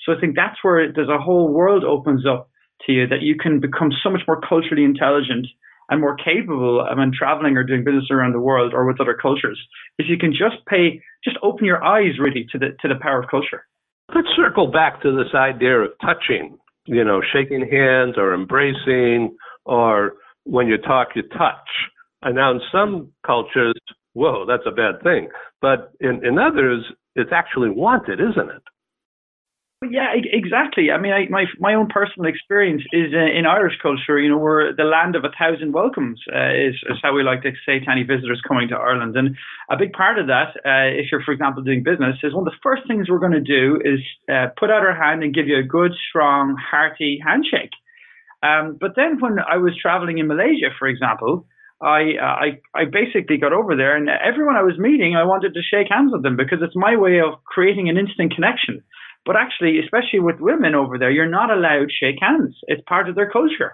So 0.05 0.13
I 0.13 0.19
think 0.21 0.35
that's 0.35 0.61
where 0.61 0.93
there's 0.93 1.09
a 1.09 1.25
whole 1.25 1.51
world 1.51 1.83
opens 1.83 2.27
up 2.27 2.47
to 2.85 2.91
you 2.91 3.07
that 3.07 3.23
you 3.23 3.35
can 3.41 3.59
become 3.59 3.89
so 4.03 4.11
much 4.11 4.21
more 4.27 4.39
culturally 4.39 4.83
intelligent 4.83 5.47
and 5.89 6.01
more 6.01 6.15
capable 6.15 6.85
when 6.95 7.11
traveling 7.11 7.57
or 7.57 7.63
doing 7.63 7.83
business 7.83 8.09
around 8.11 8.33
the 8.33 8.39
world 8.39 8.73
or 8.73 8.85
with 8.85 8.99
other 8.99 9.17
cultures. 9.19 9.59
If 9.97 10.07
you 10.09 10.17
can 10.17 10.31
just 10.31 10.65
pay, 10.67 11.01
just 11.23 11.37
open 11.43 11.65
your 11.65 11.83
eyes 11.83 12.19
really 12.19 12.45
to 12.51 12.59
the 12.59 12.75
to 12.81 12.87
the 12.87 12.99
power 13.01 13.21
of 13.21 13.29
culture. 13.29 13.65
Let's 14.13 14.27
circle 14.35 14.67
back 14.67 15.01
to 15.01 15.11
this 15.15 15.33
idea 15.33 15.79
of 15.79 15.91
touching, 16.01 16.57
you 16.85 17.03
know, 17.03 17.21
shaking 17.33 17.67
hands 17.69 18.15
or 18.17 18.33
embracing, 18.33 19.35
or 19.65 20.13
when 20.43 20.67
you 20.67 20.77
talk, 20.77 21.09
you 21.15 21.23
touch. 21.23 21.67
And 22.21 22.35
now 22.35 22.51
in 22.51 22.61
some 22.71 23.11
cultures, 23.25 23.73
whoa, 24.13 24.45
that's 24.47 24.63
a 24.65 24.71
bad 24.71 25.01
thing. 25.03 25.29
But 25.61 25.91
in, 25.99 26.25
in 26.25 26.37
others, 26.37 26.85
it's 27.15 27.31
actually 27.33 27.69
wanted, 27.69 28.19
isn't 28.19 28.49
it? 28.49 28.61
Yeah, 29.89 30.13
exactly. 30.15 30.91
I 30.91 30.97
mean, 30.97 31.13
I, 31.13 31.27
my 31.29 31.45
my 31.59 31.73
own 31.73 31.87
personal 31.87 32.29
experience 32.29 32.83
is 32.93 33.13
uh, 33.13 33.19
in 33.19 33.45
Irish 33.45 33.77
culture. 33.81 34.19
You 34.19 34.29
know, 34.29 34.37
we're 34.37 34.73
the 34.75 34.83
land 34.83 35.15
of 35.15 35.23
a 35.25 35.29
thousand 35.37 35.73
welcomes. 35.73 36.21
Uh, 36.33 36.53
is, 36.53 36.75
is 36.89 36.97
how 37.03 37.13
we 37.13 37.23
like 37.23 37.41
to 37.43 37.51
say 37.65 37.79
to 37.79 37.91
any 37.91 38.03
visitors 38.03 38.41
coming 38.47 38.67
to 38.69 38.75
Ireland. 38.75 39.15
And 39.17 39.35
a 39.69 39.77
big 39.77 39.91
part 39.93 40.17
of 40.17 40.27
that, 40.27 40.55
uh, 40.65 40.89
if 40.95 41.11
you're, 41.11 41.23
for 41.23 41.33
example, 41.33 41.61
doing 41.63 41.83
business, 41.83 42.15
is 42.23 42.33
one 42.33 42.47
of 42.47 42.53
the 42.53 42.59
first 42.63 42.83
things 42.87 43.09
we're 43.09 43.19
going 43.19 43.33
to 43.33 43.41
do 43.41 43.79
is 43.83 43.99
uh, 44.31 44.47
put 44.57 44.69
out 44.71 44.81
our 44.81 44.95
hand 44.95 45.23
and 45.23 45.33
give 45.33 45.47
you 45.47 45.57
a 45.57 45.63
good, 45.63 45.91
strong, 46.09 46.55
hearty 46.57 47.19
handshake. 47.25 47.71
Um, 48.41 48.77
but 48.79 48.95
then 48.95 49.19
when 49.19 49.37
I 49.39 49.57
was 49.57 49.73
traveling 49.81 50.19
in 50.19 50.27
Malaysia, 50.27 50.69
for 50.79 50.87
example, 50.87 51.45
I, 51.81 52.15
uh, 52.21 52.35
I 52.45 52.47
I 52.73 52.85
basically 52.85 53.37
got 53.37 53.51
over 53.51 53.75
there, 53.75 53.97
and 53.97 54.07
everyone 54.09 54.55
I 54.55 54.63
was 54.63 54.77
meeting, 54.79 55.15
I 55.15 55.25
wanted 55.25 55.53
to 55.53 55.61
shake 55.61 55.87
hands 55.89 56.11
with 56.13 56.23
them 56.23 56.37
because 56.37 56.59
it's 56.61 56.75
my 56.75 56.95
way 56.95 57.19
of 57.19 57.43
creating 57.43 57.89
an 57.89 57.97
instant 57.97 58.33
connection. 58.33 58.81
But 59.25 59.35
actually, 59.35 59.79
especially 59.79 60.19
with 60.19 60.39
women 60.39 60.75
over 60.75 60.97
there, 60.97 61.09
you're 61.09 61.29
not 61.29 61.49
allowed 61.49 61.89
to 61.89 61.99
shake 61.99 62.17
hands. 62.21 62.55
It's 62.67 62.81
part 62.87 63.09
of 63.09 63.15
their 63.15 63.29
culture. 63.29 63.73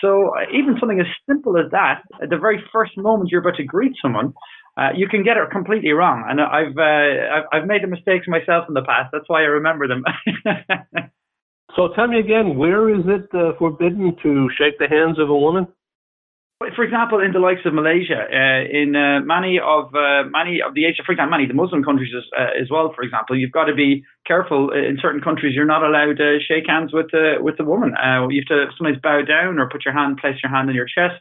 So 0.00 0.30
uh, 0.36 0.44
even 0.52 0.76
something 0.80 1.00
as 1.00 1.06
simple 1.28 1.58
as 1.58 1.70
that, 1.72 2.02
at 2.22 2.30
the 2.30 2.38
very 2.38 2.62
first 2.72 2.96
moment 2.96 3.30
you're 3.30 3.40
about 3.40 3.56
to 3.56 3.64
greet 3.64 3.92
someone, 4.00 4.32
uh, 4.76 4.90
you 4.94 5.08
can 5.08 5.22
get 5.22 5.36
it 5.36 5.50
completely 5.50 5.92
wrong. 5.92 6.24
And 6.28 6.40
I've, 6.40 6.76
uh, 6.76 7.46
I've 7.52 7.66
made 7.66 7.82
the 7.82 7.88
mistakes 7.88 8.26
myself 8.26 8.64
in 8.68 8.74
the 8.74 8.82
past. 8.82 9.10
That's 9.12 9.28
why 9.28 9.40
I 9.40 9.46
remember 9.46 9.88
them. 9.88 10.04
so 11.76 11.88
tell 11.94 12.08
me 12.08 12.18
again, 12.18 12.56
where 12.56 12.88
is 12.88 13.04
it 13.06 13.28
uh, 13.34 13.52
forbidden 13.58 14.16
to 14.22 14.48
shake 14.58 14.78
the 14.78 14.88
hands 14.88 15.18
of 15.18 15.30
a 15.30 15.36
woman? 15.36 15.68
For 16.58 16.84
example, 16.84 17.20
in 17.20 17.32
the 17.36 17.38
likes 17.38 17.60
of 17.68 17.74
Malaysia, 17.74 18.16
uh, 18.16 18.64
in 18.64 18.96
uh, 18.96 19.20
many 19.20 19.60
of 19.60 19.92
uh, 19.92 20.24
many 20.32 20.64
of 20.64 20.72
the 20.72 20.88
Asia, 20.88 21.04
for 21.04 21.12
example, 21.12 21.36
many 21.36 21.44
of 21.44 21.52
the 21.52 21.60
Muslim 21.60 21.84
countries 21.84 22.08
as, 22.16 22.24
uh, 22.32 22.56
as 22.56 22.72
well. 22.72 22.96
For 22.96 23.04
example, 23.04 23.36
you've 23.36 23.52
got 23.52 23.68
to 23.68 23.74
be 23.74 24.00
careful. 24.26 24.72
In 24.72 24.96
certain 24.96 25.20
countries, 25.20 25.52
you're 25.54 25.68
not 25.68 25.84
allowed 25.84 26.16
to 26.16 26.40
shake 26.40 26.64
hands 26.66 26.96
with 26.96 27.12
the 27.12 27.36
with 27.44 27.58
the 27.60 27.64
woman. 27.68 27.92
Uh, 27.92 28.24
you 28.32 28.40
have 28.40 28.48
to 28.48 28.72
sometimes 28.72 28.96
bow 29.02 29.20
down 29.20 29.60
or 29.60 29.68
put 29.68 29.84
your 29.84 29.92
hand, 29.92 30.16
place 30.16 30.40
your 30.42 30.48
hand 30.48 30.70
on 30.70 30.74
your 30.74 30.88
chest. 30.88 31.20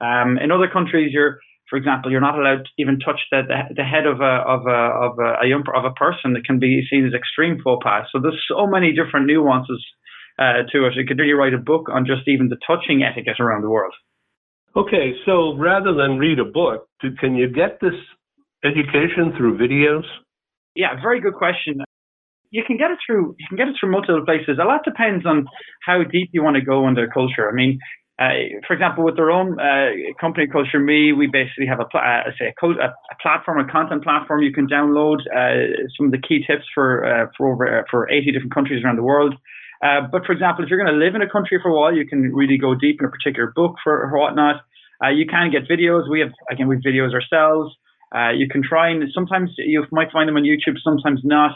Um, 0.00 0.38
in 0.40 0.50
other 0.50 0.66
countries, 0.66 1.12
you're 1.12 1.44
for 1.68 1.76
example, 1.76 2.10
you're 2.10 2.24
not 2.24 2.38
allowed 2.40 2.64
to 2.64 2.72
even 2.78 2.98
touch 2.98 3.20
the, 3.30 3.42
the, 3.46 3.84
the 3.84 3.84
head 3.84 4.08
of 4.08 4.24
a 4.24 4.34
of 4.48 4.64
a 4.64 4.80
of 4.96 5.12
a, 5.20 5.76
of 5.76 5.84
a 5.84 5.92
person 5.92 6.32
that 6.32 6.48
can 6.48 6.58
be 6.58 6.88
seen 6.88 7.04
as 7.06 7.12
extreme 7.12 7.60
faux 7.62 7.84
pas. 7.84 8.08
So 8.10 8.18
there's 8.18 8.40
so 8.48 8.66
many 8.66 8.96
different 8.96 9.26
nuances 9.26 9.84
uh, 10.40 10.64
to 10.72 10.88
it. 10.88 10.96
You 10.96 11.04
could 11.04 11.20
really 11.20 11.36
write 11.36 11.52
a 11.52 11.60
book 11.60 11.92
on 11.92 12.06
just 12.08 12.26
even 12.26 12.48
the 12.48 12.56
touching 12.66 13.04
etiquette 13.04 13.44
around 13.44 13.60
the 13.60 13.68
world. 13.68 13.92
Okay, 14.76 15.14
so 15.26 15.56
rather 15.56 15.92
than 15.94 16.18
read 16.18 16.38
a 16.38 16.44
book, 16.44 16.86
can 17.18 17.34
you 17.34 17.48
get 17.48 17.80
this 17.80 17.94
education 18.64 19.32
through 19.36 19.58
videos? 19.58 20.04
Yeah, 20.76 21.00
very 21.02 21.20
good 21.20 21.34
question. 21.34 21.80
You 22.50 22.62
can 22.66 22.76
get 22.76 22.90
it 22.90 22.98
through. 23.04 23.34
You 23.38 23.46
can 23.48 23.56
get 23.56 23.68
it 23.68 23.74
through 23.78 23.90
multiple 23.90 24.24
places. 24.24 24.58
A 24.60 24.64
lot 24.64 24.80
depends 24.84 25.26
on 25.26 25.46
how 25.84 26.02
deep 26.04 26.30
you 26.32 26.42
want 26.42 26.56
to 26.56 26.62
go 26.62 26.86
into 26.86 27.06
culture. 27.12 27.48
I 27.48 27.52
mean, 27.52 27.78
uh, 28.20 28.60
for 28.66 28.74
example, 28.74 29.02
with 29.02 29.16
their 29.16 29.30
own 29.30 29.58
uh, 29.58 29.90
company 30.20 30.46
culture, 30.46 30.78
me, 30.78 31.12
we 31.12 31.26
basically 31.26 31.66
have 31.66 31.80
a 31.80 31.86
pl- 31.86 32.00
uh, 32.00 32.30
say 32.38 32.52
a, 32.52 32.66
a, 32.66 32.94
platform, 33.22 33.58
a 33.58 33.70
content 33.70 34.04
platform. 34.04 34.42
You 34.42 34.52
can 34.52 34.68
download 34.68 35.20
uh, 35.34 35.88
some 35.96 36.06
of 36.06 36.12
the 36.12 36.20
key 36.20 36.44
tips 36.46 36.64
for 36.74 37.04
uh, 37.06 37.26
for 37.36 37.52
over 37.52 37.80
uh, 37.80 37.82
for 37.90 38.10
80 38.10 38.32
different 38.32 38.54
countries 38.54 38.84
around 38.84 38.96
the 38.96 39.02
world. 39.02 39.34
Uh, 39.82 40.04
but 40.12 40.26
for 40.26 40.32
example, 40.32 40.64
if 40.64 40.70
you're 40.70 40.82
going 40.82 40.92
to 40.92 41.04
live 41.04 41.14
in 41.14 41.22
a 41.22 41.30
country 41.30 41.58
for 41.62 41.70
a 41.70 41.74
while, 41.74 41.94
you 41.94 42.06
can 42.06 42.32
really 42.34 42.58
go 42.58 42.74
deep 42.74 43.00
in 43.00 43.06
a 43.06 43.10
particular 43.10 43.52
book 43.54 43.76
for 43.82 43.92
or 43.92 44.18
whatnot. 44.18 44.62
Uh, 45.02 45.08
you 45.08 45.24
can 45.26 45.50
get 45.50 45.68
videos. 45.68 46.08
We 46.10 46.20
have 46.20 46.32
again 46.50 46.68
we 46.68 46.76
have 46.76 46.84
videos 46.84 47.14
ourselves. 47.14 47.74
Uh, 48.14 48.30
you 48.36 48.48
can 48.48 48.62
try 48.62 48.90
and 48.90 49.04
sometimes 49.14 49.50
you 49.56 49.84
might 49.92 50.12
find 50.12 50.28
them 50.28 50.36
on 50.36 50.42
YouTube, 50.42 50.76
sometimes 50.84 51.20
not. 51.24 51.52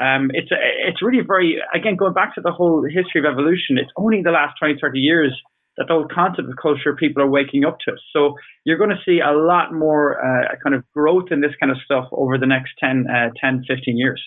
Um, 0.00 0.30
it's 0.34 0.50
it's 0.50 1.02
really 1.02 1.22
very 1.26 1.58
again 1.74 1.96
going 1.96 2.14
back 2.14 2.34
to 2.34 2.40
the 2.40 2.50
whole 2.50 2.82
history 2.82 3.20
of 3.20 3.26
evolution. 3.30 3.78
It's 3.78 3.92
only 3.96 4.22
the 4.22 4.30
last 4.30 4.58
20, 4.58 4.78
30 4.80 4.98
years 4.98 5.34
that 5.76 5.86
the 5.86 5.94
whole 5.94 6.08
concept 6.12 6.48
of 6.48 6.54
culture 6.60 6.94
people 6.94 7.22
are 7.22 7.30
waking 7.30 7.64
up 7.64 7.78
to. 7.86 7.92
So 8.12 8.34
you're 8.64 8.78
going 8.78 8.90
to 8.90 9.02
see 9.06 9.20
a 9.20 9.32
lot 9.32 9.72
more 9.72 10.18
uh, 10.18 10.56
kind 10.62 10.74
of 10.74 10.82
growth 10.92 11.30
in 11.30 11.40
this 11.40 11.52
kind 11.60 11.70
of 11.70 11.78
stuff 11.84 12.06
over 12.10 12.36
the 12.36 12.46
next 12.46 12.72
10, 12.80 13.06
uh, 13.08 13.30
10 13.40 13.64
15 13.68 13.96
years. 13.96 14.20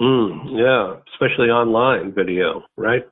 Mm, 0.00 0.58
yeah, 0.58 1.00
especially 1.14 1.48
online 1.48 2.12
video, 2.12 2.62
right? 2.76 3.02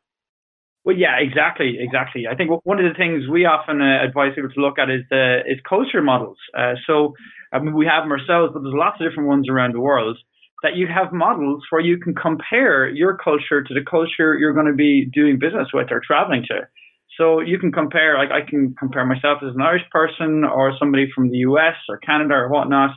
Well, 0.85 0.97
yeah, 0.97 1.17
exactly, 1.19 1.79
exactly. 1.81 2.27
I 2.31 2.35
think 2.35 2.51
one 2.65 2.79
of 2.79 2.85
the 2.85 2.97
things 2.97 3.25
we 3.27 3.47
often 3.47 3.81
uh, 3.81 4.05
advise 4.05 4.33
people 4.35 4.51
to 4.51 4.61
look 4.61 4.79
at 4.79 4.91
is 4.91 5.01
the 5.09 5.41
is 5.47 5.59
culture 5.67 6.03
models. 6.03 6.37
Uh, 6.57 6.75
so, 6.87 7.15
I 7.55 7.59
mean, 7.59 7.75
we 7.75 7.87
have 7.87 8.05
them 8.05 8.13
ourselves, 8.13 8.53
but 8.53 8.63
there's 8.63 8.77
lots 8.77 9.01
of 9.01 9.09
different 9.09 9.29
ones 9.29 9.49
around 9.49 9.75
the 9.75 9.81
world 9.81 10.19
that 10.63 10.77
you 10.77 10.87
have 10.87 11.13
models 11.13 11.63
where 11.71 11.81
you 11.81 11.99
can 11.99 12.15
compare 12.15 12.89
your 12.89 13.17
culture 13.17 13.63
to 13.63 13.75
the 13.75 13.85
culture 13.89 14.37
you're 14.37 14.53
going 14.53 14.67
to 14.67 14.75
be 14.75 15.09
doing 15.13 15.39
business 15.39 15.69
with 15.73 15.89
or 15.91 16.01
traveling 16.05 16.45
to. 16.49 16.69
So 17.19 17.41
you 17.41 17.59
can 17.59 17.71
compare, 17.71 18.19
like 18.19 18.31
I 18.31 18.49
can 18.49 18.75
compare 18.79 19.07
myself 19.07 19.39
as 19.43 19.55
an 19.55 19.63
Irish 19.63 19.85
person 19.91 20.45
or 20.45 20.73
somebody 20.79 21.09
from 21.15 21.31
the 21.31 21.39
US 21.49 21.77
or 21.89 21.99
Canada 21.99 22.35
or 22.35 22.49
whatnot 22.49 22.91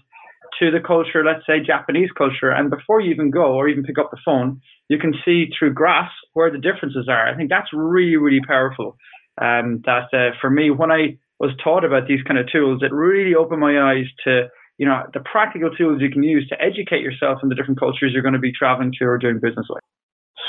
to 0.59 0.71
the 0.71 0.79
culture, 0.79 1.23
let's 1.23 1.45
say 1.45 1.65
Japanese 1.65 2.09
culture, 2.17 2.49
and 2.49 2.69
before 2.69 3.01
you 3.01 3.11
even 3.11 3.31
go 3.31 3.53
or 3.53 3.67
even 3.67 3.83
pick 3.83 3.99
up 3.99 4.11
the 4.11 4.17
phone, 4.23 4.61
you 4.89 4.97
can 4.97 5.13
see 5.25 5.49
through 5.57 5.73
graphs 5.73 6.13
where 6.33 6.51
the 6.51 6.57
differences 6.57 7.07
are. 7.09 7.27
I 7.27 7.35
think 7.35 7.49
that's 7.49 7.69
really, 7.73 8.17
really 8.17 8.41
powerful. 8.45 8.97
Um, 9.39 9.81
that 9.85 10.09
uh, 10.13 10.35
for 10.41 10.49
me, 10.49 10.71
when 10.71 10.91
I 10.91 11.17
was 11.39 11.51
taught 11.63 11.85
about 11.85 12.07
these 12.07 12.23
kind 12.23 12.39
of 12.39 12.47
tools, 12.51 12.81
it 12.81 12.91
really 12.91 13.35
opened 13.35 13.61
my 13.61 13.91
eyes 13.91 14.05
to 14.23 14.47
you 14.77 14.85
know 14.85 15.03
the 15.13 15.19
practical 15.19 15.69
tools 15.71 16.01
you 16.01 16.09
can 16.09 16.23
use 16.23 16.47
to 16.49 16.61
educate 16.61 17.01
yourself 17.01 17.39
in 17.43 17.49
the 17.49 17.55
different 17.55 17.79
cultures 17.79 18.11
you're 18.13 18.23
going 18.23 18.33
to 18.33 18.39
be 18.39 18.51
traveling 18.51 18.91
to 18.99 19.05
or 19.05 19.17
doing 19.17 19.39
business 19.41 19.65
with. 19.69 19.83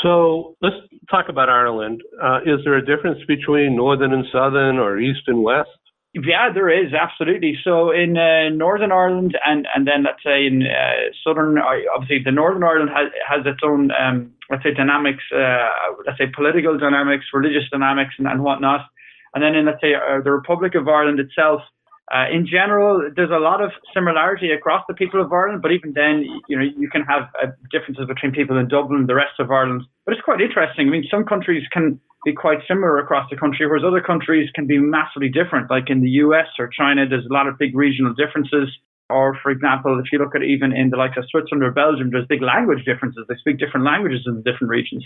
So 0.02 0.56
let's 0.62 0.76
talk 1.10 1.26
about 1.28 1.48
Ireland. 1.48 2.02
Uh, 2.22 2.40
is 2.46 2.60
there 2.64 2.76
a 2.76 2.84
difference 2.84 3.18
between 3.26 3.74
northern 3.74 4.12
and 4.12 4.24
southern, 4.32 4.78
or 4.78 4.98
east 4.98 5.22
and 5.26 5.42
west? 5.42 5.68
Yeah, 6.14 6.50
there 6.52 6.70
is 6.70 6.92
absolutely. 6.94 7.58
So 7.62 7.90
in 7.90 8.16
uh, 8.16 8.48
Northern 8.48 8.92
Ireland 8.92 9.38
and 9.44 9.66
and 9.74 9.86
then 9.86 10.04
let's 10.04 10.22
say 10.24 10.46
in 10.46 10.62
uh, 10.62 11.12
Southern, 11.22 11.58
obviously 11.58 12.22
the 12.24 12.32
Northern 12.32 12.64
Ireland 12.64 12.90
has 12.90 13.08
has 13.28 13.46
its 13.46 13.60
own 13.62 13.90
um, 13.92 14.32
let's 14.50 14.62
say 14.62 14.72
dynamics, 14.72 15.22
uh, 15.34 15.68
let's 16.06 16.18
say 16.18 16.26
political 16.34 16.78
dynamics, 16.78 17.26
religious 17.34 17.68
dynamics, 17.70 18.14
and, 18.18 18.26
and 18.26 18.42
whatnot. 18.42 18.86
And 19.34 19.44
then 19.44 19.54
in 19.54 19.66
let's 19.66 19.80
say 19.82 19.94
uh, 19.94 20.22
the 20.24 20.32
Republic 20.32 20.74
of 20.74 20.88
Ireland 20.88 21.20
itself, 21.20 21.60
uh, 22.10 22.24
in 22.32 22.46
general, 22.46 23.10
there's 23.14 23.30
a 23.30 23.38
lot 23.40 23.62
of 23.62 23.70
similarity 23.92 24.50
across 24.50 24.82
the 24.88 24.94
people 24.94 25.20
of 25.20 25.32
Ireland, 25.32 25.60
but 25.60 25.72
even 25.72 25.92
then, 25.92 26.24
you 26.48 26.58
know, 26.58 26.64
you 26.64 26.88
can 26.88 27.02
have 27.02 27.28
uh, 27.42 27.48
differences 27.70 28.06
between 28.06 28.32
people 28.32 28.56
in 28.56 28.68
Dublin 28.68 29.00
and 29.00 29.08
the 29.08 29.14
rest 29.14 29.36
of 29.38 29.50
Ireland. 29.50 29.82
But 30.06 30.14
it's 30.14 30.24
quite 30.24 30.40
interesting. 30.40 30.88
I 30.88 30.90
mean, 30.90 31.04
some 31.10 31.24
countries 31.24 31.64
can 31.70 32.00
be 32.24 32.32
quite 32.32 32.58
similar 32.66 32.98
across 32.98 33.28
the 33.30 33.36
country, 33.36 33.66
whereas 33.66 33.84
other 33.86 34.00
countries 34.00 34.48
can 34.54 34.66
be 34.66 34.78
massively 34.78 35.28
different. 35.28 35.70
Like 35.70 35.90
in 35.90 36.00
the 36.00 36.24
US 36.24 36.48
or 36.58 36.68
China, 36.68 37.06
there's 37.06 37.26
a 37.28 37.32
lot 37.32 37.46
of 37.46 37.58
big 37.58 37.76
regional 37.76 38.14
differences. 38.14 38.72
Or, 39.10 39.36
for 39.42 39.50
example, 39.50 40.00
if 40.04 40.12
you 40.12 40.18
look 40.18 40.34
at 40.34 40.42
even 40.42 40.72
in 40.72 40.90
the 40.90 40.96
likes 40.96 41.16
of 41.16 41.24
Switzerland 41.30 41.64
or 41.64 41.72
Belgium, 41.72 42.10
there's 42.10 42.26
big 42.26 42.42
language 42.42 42.84
differences. 42.84 43.24
They 43.28 43.36
speak 43.36 43.58
different 43.58 43.86
languages 43.86 44.24
in 44.26 44.34
the 44.36 44.42
different 44.42 44.70
regions. 44.70 45.04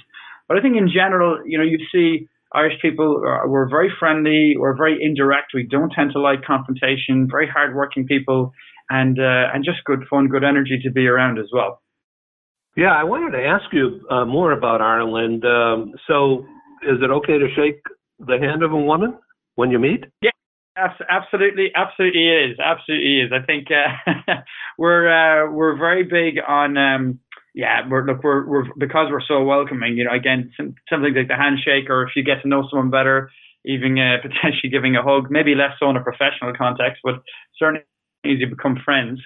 But 0.48 0.58
I 0.58 0.60
think 0.60 0.76
in 0.76 0.88
general, 0.90 1.38
you 1.46 1.58
know, 1.58 1.64
you 1.64 1.78
see 1.90 2.28
Irish 2.54 2.80
people 2.82 3.22
we're 3.46 3.68
very 3.68 3.92
friendly, 3.98 4.54
we're 4.58 4.76
very 4.76 4.98
indirect. 5.00 5.52
We 5.54 5.66
don't 5.66 5.90
tend 5.90 6.12
to 6.12 6.20
like 6.20 6.44
confrontation. 6.44 7.28
Very 7.30 7.48
hardworking 7.48 8.06
people, 8.06 8.52
and 8.90 9.18
uh, 9.18 9.52
and 9.54 9.64
just 9.64 9.84
good 9.84 10.04
fun, 10.08 10.28
good 10.28 10.44
energy 10.44 10.80
to 10.84 10.90
be 10.90 11.06
around 11.06 11.38
as 11.38 11.46
well. 11.52 11.80
Yeah, 12.76 12.92
I 12.92 13.04
wanted 13.04 13.36
to 13.36 13.44
ask 13.44 13.64
you 13.72 14.00
uh, 14.10 14.24
more 14.24 14.52
about 14.52 14.80
Ireland. 14.80 15.44
Um, 15.44 15.92
so, 16.06 16.46
is 16.82 16.98
it 17.02 17.10
okay 17.10 17.38
to 17.38 17.48
shake 17.54 17.82
the 18.18 18.38
hand 18.38 18.62
of 18.62 18.72
a 18.72 18.80
woman 18.80 19.18
when 19.56 19.70
you 19.70 19.78
meet? 19.78 20.04
Yeah. 20.22 20.30
Absolutely, 20.74 21.70
absolutely 21.76 22.28
is. 22.28 22.58
Absolutely 22.58 23.20
is. 23.20 23.30
I 23.30 23.44
think 23.44 23.68
uh, 23.70 24.32
we're 24.78 25.06
uh, 25.06 25.52
we're 25.52 25.76
very 25.76 26.02
big 26.02 26.42
on 26.46 26.78
um, 26.78 27.20
yeah, 27.54 27.86
we're 27.88 28.04
look 28.04 28.22
we're 28.24 28.46
we're 28.46 28.64
because 28.78 29.08
we're 29.10 29.26
so 29.26 29.42
welcoming. 29.44 29.96
You 29.96 30.04
know, 30.04 30.12
again, 30.12 30.50
something 30.56 31.14
like 31.14 31.28
the 31.28 31.36
handshake, 31.36 31.90
or 31.90 32.02
if 32.04 32.10
you 32.16 32.22
get 32.22 32.42
to 32.42 32.48
know 32.48 32.66
someone 32.70 32.90
better, 32.90 33.30
even 33.64 33.98
uh, 33.98 34.16
potentially 34.22 34.70
giving 34.70 34.96
a 34.96 35.02
hug, 35.02 35.30
maybe 35.30 35.54
less 35.54 35.72
so 35.78 35.90
in 35.90 35.96
a 35.96 36.02
professional 36.02 36.52
context, 36.56 37.00
but 37.04 37.16
certainly 37.58 37.82
as 38.24 38.38
you 38.38 38.46
become 38.48 38.78
friends. 38.84 39.20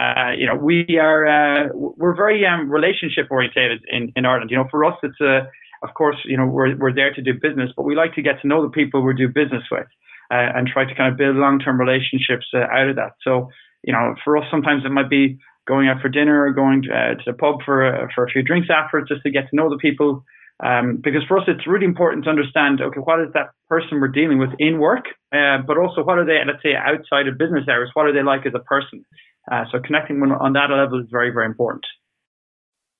Uh, 0.00 0.30
you 0.36 0.46
know, 0.46 0.54
we 0.54 0.86
are 1.00 1.26
uh, 1.26 1.68
we're 1.74 2.14
very 2.14 2.46
um, 2.46 2.70
relationship 2.70 3.26
orientated 3.30 3.80
in, 3.90 4.12
in 4.14 4.24
Ireland. 4.24 4.50
You 4.50 4.58
know, 4.58 4.68
for 4.70 4.84
us, 4.84 4.94
it's 5.02 5.20
a 5.20 5.48
of 5.82 5.94
course, 5.94 6.16
you 6.24 6.36
know, 6.36 6.46
we're 6.46 6.76
we're 6.76 6.94
there 6.94 7.12
to 7.12 7.22
do 7.22 7.34
business, 7.34 7.70
but 7.76 7.84
we 7.84 7.94
like 7.94 8.14
to 8.14 8.22
get 8.22 8.40
to 8.42 8.48
know 8.48 8.62
the 8.62 8.70
people 8.70 9.02
we 9.02 9.14
do 9.14 9.28
business 9.28 9.64
with, 9.70 9.86
uh, 10.30 10.54
and 10.54 10.66
try 10.66 10.84
to 10.84 10.94
kind 10.94 11.12
of 11.12 11.18
build 11.18 11.36
long 11.36 11.58
term 11.58 11.80
relationships 11.80 12.46
uh, 12.54 12.66
out 12.72 12.88
of 12.88 12.96
that. 12.96 13.12
So, 13.22 13.50
you 13.82 13.92
know, 13.92 14.14
for 14.24 14.36
us, 14.36 14.44
sometimes 14.50 14.84
it 14.84 14.90
might 14.90 15.10
be 15.10 15.38
going 15.68 15.88
out 15.88 16.00
for 16.00 16.08
dinner 16.08 16.46
or 16.46 16.52
going 16.52 16.82
to, 16.82 16.88
uh, 16.88 17.14
to 17.14 17.24
the 17.26 17.32
pub 17.34 17.56
for, 17.64 17.84
uh, 17.84 18.08
for 18.14 18.24
a 18.24 18.30
few 18.30 18.42
drinks 18.42 18.68
afterwards 18.72 19.08
just 19.08 19.22
to 19.22 19.30
get 19.30 19.48
to 19.50 19.56
know 19.56 19.68
the 19.68 19.76
people. 19.76 20.24
Um, 20.64 20.98
because 21.04 21.22
for 21.28 21.38
us, 21.38 21.44
it's 21.46 21.68
really 21.68 21.84
important 21.84 22.24
to 22.24 22.30
understand, 22.30 22.80
okay, 22.80 22.98
what 22.98 23.20
is 23.20 23.28
that 23.34 23.54
person 23.68 24.00
we're 24.00 24.08
dealing 24.08 24.38
with 24.38 24.50
in 24.58 24.80
work, 24.80 25.04
uh, 25.30 25.58
but 25.64 25.78
also 25.78 26.02
what 26.02 26.18
are 26.18 26.26
they, 26.26 26.40
let's 26.44 26.62
say, 26.64 26.74
outside 26.74 27.28
of 27.28 27.38
business 27.38 27.68
hours? 27.68 27.90
What 27.94 28.06
are 28.06 28.12
they 28.12 28.24
like 28.24 28.44
as 28.44 28.54
a 28.56 28.64
person? 28.64 29.04
Uh, 29.50 29.64
so 29.70 29.78
connecting 29.78 30.20
on 30.20 30.52
that 30.54 30.70
level 30.70 30.98
is 30.98 31.06
very, 31.10 31.30
very 31.30 31.46
important. 31.46 31.84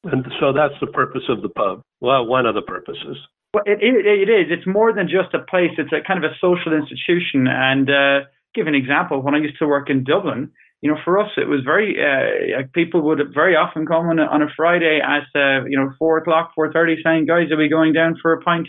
And 0.04 0.24
so 0.38 0.52
that's 0.52 0.78
the 0.80 0.86
purpose 0.86 1.26
of 1.28 1.42
the 1.42 1.48
pub. 1.48 1.82
Well, 2.00 2.26
one 2.26 2.46
of 2.46 2.54
the 2.54 2.62
purposes. 2.62 3.18
Well, 3.52 3.64
it, 3.66 3.82
it, 3.82 4.06
it 4.06 4.30
is. 4.30 4.46
It's 4.50 4.66
more 4.66 4.92
than 4.92 5.08
just 5.08 5.34
a 5.34 5.40
place. 5.40 5.72
It's 5.78 5.92
a 5.92 6.06
kind 6.06 6.22
of 6.22 6.30
a 6.30 6.34
social 6.40 6.72
institution. 6.72 7.48
And 7.48 7.90
uh, 7.90 8.28
give 8.54 8.68
an 8.68 8.76
example. 8.76 9.20
When 9.20 9.34
I 9.34 9.38
used 9.38 9.58
to 9.58 9.66
work 9.66 9.90
in 9.90 10.04
Dublin, 10.04 10.52
you 10.80 10.90
know, 10.90 10.98
for 11.04 11.18
us, 11.18 11.30
it 11.36 11.48
was 11.48 11.60
very. 11.64 11.96
Uh, 11.98 12.62
people 12.72 13.02
would 13.02 13.18
very 13.34 13.56
often 13.56 13.84
come 13.86 14.06
on 14.06 14.18
a, 14.18 14.22
on 14.22 14.42
a 14.42 14.46
Friday 14.56 15.00
at 15.02 15.26
uh, 15.34 15.64
you 15.66 15.78
know 15.78 15.90
four 15.98 16.18
o'clock, 16.18 16.52
four 16.54 16.72
thirty, 16.72 16.96
saying, 17.02 17.26
"Guys, 17.26 17.50
are 17.50 17.56
we 17.56 17.68
going 17.68 17.92
down 17.92 18.16
for 18.20 18.32
a 18.32 18.40
pint?" 18.40 18.68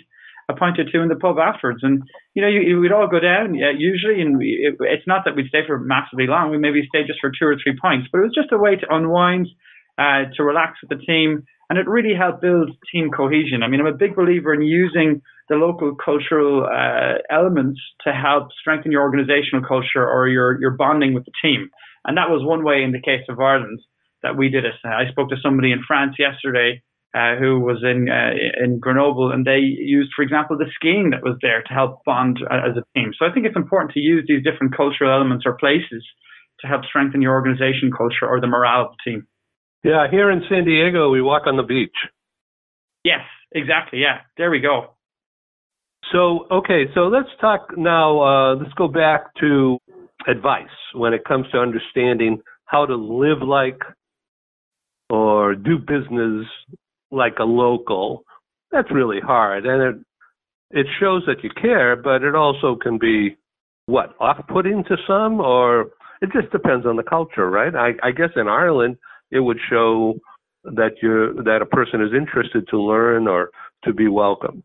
a 0.49 0.53
pint 0.55 0.79
or 0.79 0.83
two 0.83 1.01
in 1.01 1.09
the 1.09 1.15
pub 1.15 1.37
afterwards. 1.37 1.81
And, 1.83 2.01
you 2.33 2.41
know, 2.41 2.47
you, 2.47 2.79
we'd 2.79 2.91
all 2.91 3.07
go 3.07 3.19
down 3.19 3.53
usually, 3.53 4.19
and 4.19 4.37
we, 4.37 4.57
it, 4.65 4.75
it's 4.81 5.05
not 5.07 5.21
that 5.25 5.35
we'd 5.35 5.47
stay 5.47 5.61
for 5.65 5.77
massively 5.77 6.25
long. 6.25 6.49
We 6.49 6.57
maybe 6.57 6.81
stay 6.89 7.05
just 7.05 7.19
for 7.21 7.29
two 7.29 7.45
or 7.45 7.55
three 7.55 7.77
pints, 7.79 8.09
but 8.11 8.19
it 8.19 8.23
was 8.23 8.35
just 8.35 8.51
a 8.51 8.57
way 8.57 8.75
to 8.75 8.87
unwind, 8.89 9.47
uh, 9.97 10.25
to 10.35 10.43
relax 10.43 10.79
with 10.81 10.89
the 10.89 11.05
team, 11.05 11.43
and 11.69 11.77
it 11.77 11.87
really 11.87 12.15
helped 12.17 12.41
build 12.41 12.71
team 12.91 13.11
cohesion. 13.11 13.61
I 13.61 13.67
mean, 13.67 13.79
I'm 13.79 13.93
a 13.93 13.93
big 13.93 14.15
believer 14.15 14.53
in 14.53 14.63
using 14.63 15.21
the 15.49 15.55
local 15.55 15.95
cultural 15.95 16.65
uh, 16.65 17.21
elements 17.29 17.79
to 18.05 18.11
help 18.11 18.49
strengthen 18.59 18.91
your 18.91 19.01
organizational 19.01 19.61
culture 19.67 20.05
or 20.05 20.27
your, 20.27 20.59
your 20.59 20.71
bonding 20.71 21.13
with 21.13 21.25
the 21.25 21.31
team. 21.41 21.69
And 22.09 22.17
that 22.17 22.33
was 22.33 22.41
one 22.41 22.65
way 22.65 22.81
in 22.81 22.91
the 22.91 23.05
case 23.05 23.21
of 23.29 23.39
Ireland 23.39 23.77
that 24.23 24.35
we 24.35 24.49
did 24.49 24.65
it. 24.65 24.73
I 24.83 25.05
spoke 25.11 25.29
to 25.29 25.37
somebody 25.43 25.71
in 25.71 25.85
France 25.85 26.15
yesterday 26.17 26.81
uh, 27.13 27.37
who 27.37 27.59
was 27.59 27.85
in 27.85 28.09
uh, 28.09 28.33
in 28.65 28.79
Grenoble, 28.79 29.31
and 29.31 29.45
they 29.45 29.61
used, 29.61 30.09
for 30.15 30.23
example, 30.23 30.57
the 30.57 30.65
skiing 30.73 31.11
that 31.11 31.21
was 31.21 31.37
there 31.43 31.61
to 31.61 31.71
help 31.71 32.01
bond 32.05 32.39
uh, 32.41 32.65
as 32.65 32.77
a 32.77 32.83
team. 32.97 33.13
So 33.13 33.29
I 33.29 33.31
think 33.31 33.45
it's 33.45 33.55
important 33.55 33.93
to 33.93 33.99
use 33.99 34.25
these 34.27 34.43
different 34.43 34.75
cultural 34.75 35.13
elements 35.13 35.45
or 35.45 35.53
places 35.53 36.01
to 36.61 36.67
help 36.67 36.81
strengthen 36.85 37.21
your 37.21 37.33
organization 37.33 37.93
culture 37.95 38.25
or 38.25 38.41
the 38.41 38.47
morale 38.47 38.89
of 38.89 38.95
the 38.97 39.11
team. 39.11 39.27
Yeah, 39.83 40.07
here 40.09 40.31
in 40.31 40.41
San 40.49 40.65
Diego, 40.65 41.11
we 41.11 41.21
walk 41.21 41.43
on 41.45 41.57
the 41.57 41.63
beach. 41.63 41.95
Yes, 43.05 43.21
exactly. 43.53 43.99
Yeah, 43.99 44.25
there 44.35 44.49
we 44.49 44.61
go. 44.61 44.97
So 46.11 46.47
okay, 46.49 46.85
so 46.95 47.01
let's 47.01 47.29
talk 47.39 47.77
now. 47.77 48.21
Uh, 48.21 48.55
let's 48.55 48.73
go 48.73 48.87
back 48.87 49.29
to 49.41 49.77
advice 50.27 50.67
when 50.93 51.13
it 51.13 51.25
comes 51.25 51.45
to 51.51 51.59
understanding 51.59 52.41
how 52.65 52.85
to 52.85 52.95
live 52.95 53.41
like 53.41 53.79
or 55.09 55.55
do 55.55 55.77
business 55.77 56.45
like 57.11 57.39
a 57.39 57.43
local. 57.43 58.23
That's 58.71 58.91
really 58.91 59.19
hard, 59.19 59.65
and 59.65 59.81
it 59.81 60.05
it 60.71 60.85
shows 60.99 61.23
that 61.25 61.43
you 61.43 61.49
care, 61.59 61.95
but 61.95 62.21
it 62.21 62.35
also 62.35 62.75
can 62.75 62.99
be 62.99 63.35
what 63.87 64.13
off-putting 64.19 64.83
to 64.83 64.97
some, 65.07 65.39
or 65.39 65.89
it 66.21 66.29
just 66.31 66.51
depends 66.51 66.85
on 66.85 66.95
the 66.95 67.03
culture, 67.03 67.49
right? 67.49 67.73
I, 67.75 68.07
I 68.07 68.11
guess 68.11 68.29
in 68.35 68.47
Ireland 68.47 68.97
it 69.31 69.39
would 69.39 69.57
show 69.67 70.19
that 70.63 70.91
you 71.01 71.41
that 71.43 71.61
a 71.61 71.65
person 71.65 72.01
is 72.01 72.11
interested 72.13 72.67
to 72.69 72.79
learn 72.79 73.27
or 73.27 73.49
to 73.85 73.93
be 73.93 74.07
welcomed. 74.07 74.63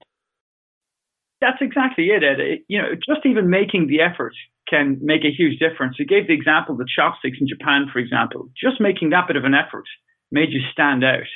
That's 1.44 1.60
exactly 1.60 2.08
it, 2.08 2.24
Ed. 2.24 2.40
It, 2.40 2.64
you 2.68 2.80
know, 2.80 2.96
just 2.96 3.26
even 3.26 3.50
making 3.50 3.88
the 3.88 4.00
effort 4.00 4.32
can 4.64 4.96
make 5.02 5.28
a 5.28 5.36
huge 5.36 5.60
difference. 5.60 5.96
You 5.98 6.06
gave 6.06 6.26
the 6.26 6.32
example 6.32 6.72
of 6.72 6.78
the 6.78 6.88
chopsticks 6.88 7.36
in 7.38 7.46
Japan, 7.46 7.84
for 7.92 7.98
example. 7.98 8.48
Just 8.56 8.80
making 8.80 9.10
that 9.10 9.28
bit 9.28 9.36
of 9.36 9.44
an 9.44 9.52
effort 9.52 9.84
made 10.32 10.56
you 10.56 10.60
stand 10.72 11.04
out. 11.04 11.28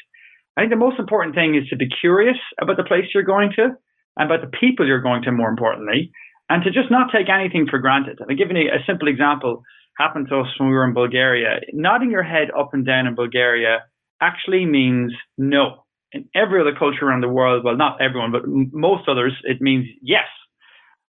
I 0.56 0.62
think 0.62 0.72
the 0.72 0.80
most 0.80 0.98
important 0.98 1.34
thing 1.34 1.54
is 1.54 1.68
to 1.68 1.76
be 1.76 1.92
curious 2.00 2.40
about 2.58 2.78
the 2.78 2.88
place 2.88 3.04
you're 3.12 3.22
going 3.22 3.52
to 3.56 3.76
and 4.16 4.24
about 4.24 4.40
the 4.40 4.56
people 4.56 4.86
you're 4.86 5.04
going 5.04 5.22
to, 5.24 5.30
more 5.30 5.50
importantly, 5.50 6.10
and 6.48 6.64
to 6.64 6.70
just 6.70 6.90
not 6.90 7.12
take 7.12 7.28
anything 7.28 7.66
for 7.68 7.78
granted. 7.78 8.18
I'll 8.18 8.34
give 8.34 8.48
you 8.50 8.72
a 8.72 8.84
simple 8.86 9.08
example 9.08 9.62
happened 9.98 10.28
to 10.30 10.40
us 10.40 10.48
when 10.56 10.70
we 10.70 10.74
were 10.74 10.87
in 10.87 10.94
Bulgaria. 10.94 11.61
Nodding 11.74 12.11
your 12.11 12.22
head 12.22 12.48
up 12.59 12.70
and 12.72 12.87
down 12.87 13.06
in 13.06 13.14
Bulgaria 13.14 13.85
actually 14.22 14.64
means 14.64 15.12
no. 15.37 15.85
In 16.12 16.29
every 16.35 16.61
other 16.61 16.73
culture 16.77 17.07
around 17.07 17.21
the 17.23 17.29
world, 17.29 17.64
well, 17.64 17.77
not 17.77 18.01
everyone, 18.01 18.33
but 18.33 18.42
most 18.47 19.09
others, 19.09 19.35
it 19.44 19.61
means 19.61 19.87
yes. 20.01 20.27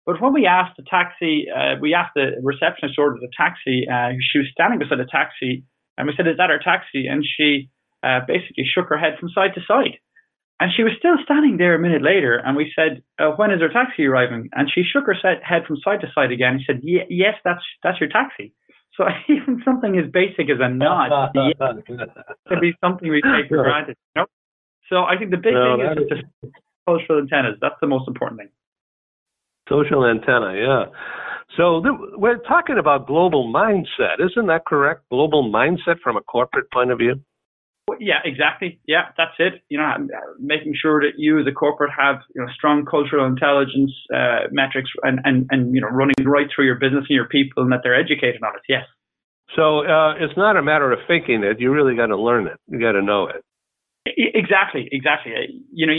But 0.05 0.21
when 0.21 0.33
we 0.33 0.45
asked 0.45 0.75
the 0.75 0.83
taxi, 0.89 1.45
uh, 1.55 1.75
we 1.79 1.93
asked 1.93 2.13
the 2.15 2.41
receptionist 2.43 2.97
ordered 2.97 3.23
a 3.23 3.31
taxi. 3.37 3.87
Uh, 3.87 4.17
she 4.19 4.39
was 4.39 4.47
standing 4.51 4.79
beside 4.79 4.99
a 4.99 5.05
taxi, 5.05 5.63
and 5.97 6.07
we 6.07 6.13
said, 6.17 6.27
"Is 6.27 6.37
that 6.37 6.49
our 6.49 6.59
taxi?" 6.59 7.07
And 7.07 7.23
she 7.23 7.69
uh, 8.03 8.21
basically 8.27 8.65
shook 8.65 8.89
her 8.89 8.97
head 8.97 9.17
from 9.19 9.29
side 9.29 9.53
to 9.55 9.61
side. 9.67 9.99
And 10.59 10.71
she 10.75 10.83
was 10.83 10.91
still 10.99 11.15
standing 11.23 11.55
there 11.55 11.75
a 11.75 11.79
minute 11.79 12.01
later, 12.01 12.35
and 12.35 12.57
we 12.57 12.73
said, 12.75 13.03
uh, 13.19 13.31
"When 13.37 13.51
is 13.51 13.61
our 13.61 13.69
taxi 13.69 14.05
arriving?" 14.05 14.49
And 14.51 14.69
she 14.69 14.83
shook 14.83 15.05
her 15.05 15.15
head 15.43 15.65
from 15.65 15.77
side 15.77 16.01
to 16.01 16.07
side 16.13 16.31
again. 16.31 16.59
and 16.59 16.63
said, 16.65 16.81
"Yes, 16.83 17.35
that's 17.45 17.63
that's 17.83 17.99
your 18.01 18.09
taxi." 18.09 18.53
So 18.97 19.05
even 19.29 19.61
something 19.63 19.97
as 19.97 20.11
basic 20.11 20.49
as 20.49 20.59
a 20.59 20.69
nod 20.69 21.31
can 22.49 22.59
be 22.59 22.73
something 22.81 23.09
we 23.09 23.21
take 23.21 23.47
for 23.47 23.63
granted. 23.63 23.95
You 24.15 24.21
know? 24.21 24.27
So 24.89 25.03
I 25.03 25.17
think 25.17 25.31
the 25.31 25.37
big 25.37 25.53
no, 25.53 25.77
thing 25.77 25.85
is, 25.85 25.97
is 26.03 26.09
just 26.09 26.53
cultural 26.85 27.19
antennas. 27.19 27.57
That's 27.61 27.79
the 27.81 27.87
most 27.87 28.07
important 28.07 28.41
thing. 28.41 28.49
Social 29.69 30.05
antenna, 30.05 30.57
yeah. 30.57 30.85
So 31.57 31.81
th- 31.81 32.17
we're 32.17 32.37
talking 32.37 32.77
about 32.77 33.07
global 33.07 33.51
mindset, 33.51 34.19
isn't 34.19 34.47
that 34.47 34.65
correct? 34.65 35.03
Global 35.09 35.51
mindset 35.51 35.99
from 36.03 36.17
a 36.17 36.21
corporate 36.21 36.71
point 36.71 36.91
of 36.91 36.97
view. 36.97 37.21
Yeah, 37.99 38.19
exactly. 38.23 38.79
Yeah, 38.87 39.09
that's 39.17 39.33
it. 39.39 39.61
You 39.69 39.79
know, 39.79 40.07
making 40.39 40.73
sure 40.79 41.01
that 41.01 41.17
you 41.17 41.39
as 41.39 41.47
a 41.47 41.51
corporate 41.51 41.91
have 41.97 42.17
you 42.35 42.41
know 42.41 42.47
strong 42.53 42.85
cultural 42.85 43.25
intelligence 43.25 43.91
uh, 44.13 44.47
metrics 44.51 44.89
and, 45.01 45.19
and 45.23 45.47
and 45.49 45.73
you 45.73 45.81
know 45.81 45.87
running 45.87 46.13
right 46.23 46.47
through 46.53 46.65
your 46.65 46.75
business 46.75 47.05
and 47.09 47.15
your 47.15 47.27
people, 47.27 47.63
and 47.63 47.71
that 47.71 47.81
they're 47.83 47.99
educated 47.99 48.43
on 48.43 48.55
it. 48.55 48.61
Yes. 48.69 48.83
So 49.55 49.79
uh, 49.79 50.13
it's 50.19 50.37
not 50.37 50.55
a 50.55 50.61
matter 50.61 50.91
of 50.91 50.99
thinking 51.07 51.43
it. 51.43 51.59
You 51.59 51.71
really 51.71 51.95
got 51.95 52.07
to 52.07 52.17
learn 52.17 52.45
it. 52.45 52.57
You 52.67 52.79
got 52.79 52.91
to 52.91 53.01
know 53.01 53.27
it. 53.27 53.43
Exactly, 54.17 54.87
exactly. 54.91 55.33
You 55.71 55.87
know, 55.87 55.93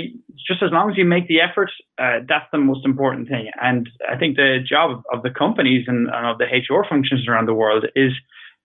just 0.47 0.63
as 0.63 0.71
long 0.73 0.91
as 0.91 0.97
you 0.97 1.05
make 1.05 1.29
the 1.29 1.41
effort, 1.41 1.71
uh, 1.99 2.21
that's 2.29 2.47
the 2.53 2.59
most 2.59 2.85
important 2.85 3.29
thing. 3.29 3.51
And 3.61 3.89
I 4.11 4.17
think 4.17 4.37
the 4.37 4.59
job 4.67 5.03
of 5.13 5.23
the 5.23 5.31
companies 5.31 5.85
and, 5.87 6.09
and 6.13 6.27
of 6.27 6.39
the 6.39 6.47
HR 6.47 6.85
functions 6.89 7.27
around 7.29 7.47
the 7.47 7.55
world 7.55 7.85
is 7.95 8.13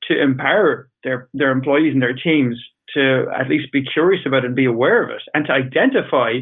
to 0.09 0.21
empower 0.21 0.89
their 1.03 1.29
their 1.33 1.51
employees 1.51 1.93
and 1.93 2.01
their 2.01 2.13
teams 2.15 2.57
to 2.93 3.25
at 3.37 3.49
least 3.49 3.71
be 3.71 3.83
curious 3.83 4.21
about 4.25 4.43
it 4.43 4.47
and 4.47 4.55
be 4.55 4.65
aware 4.65 5.03
of 5.03 5.09
it 5.09 5.21
and 5.33 5.45
to 5.47 5.51
identify 5.53 6.39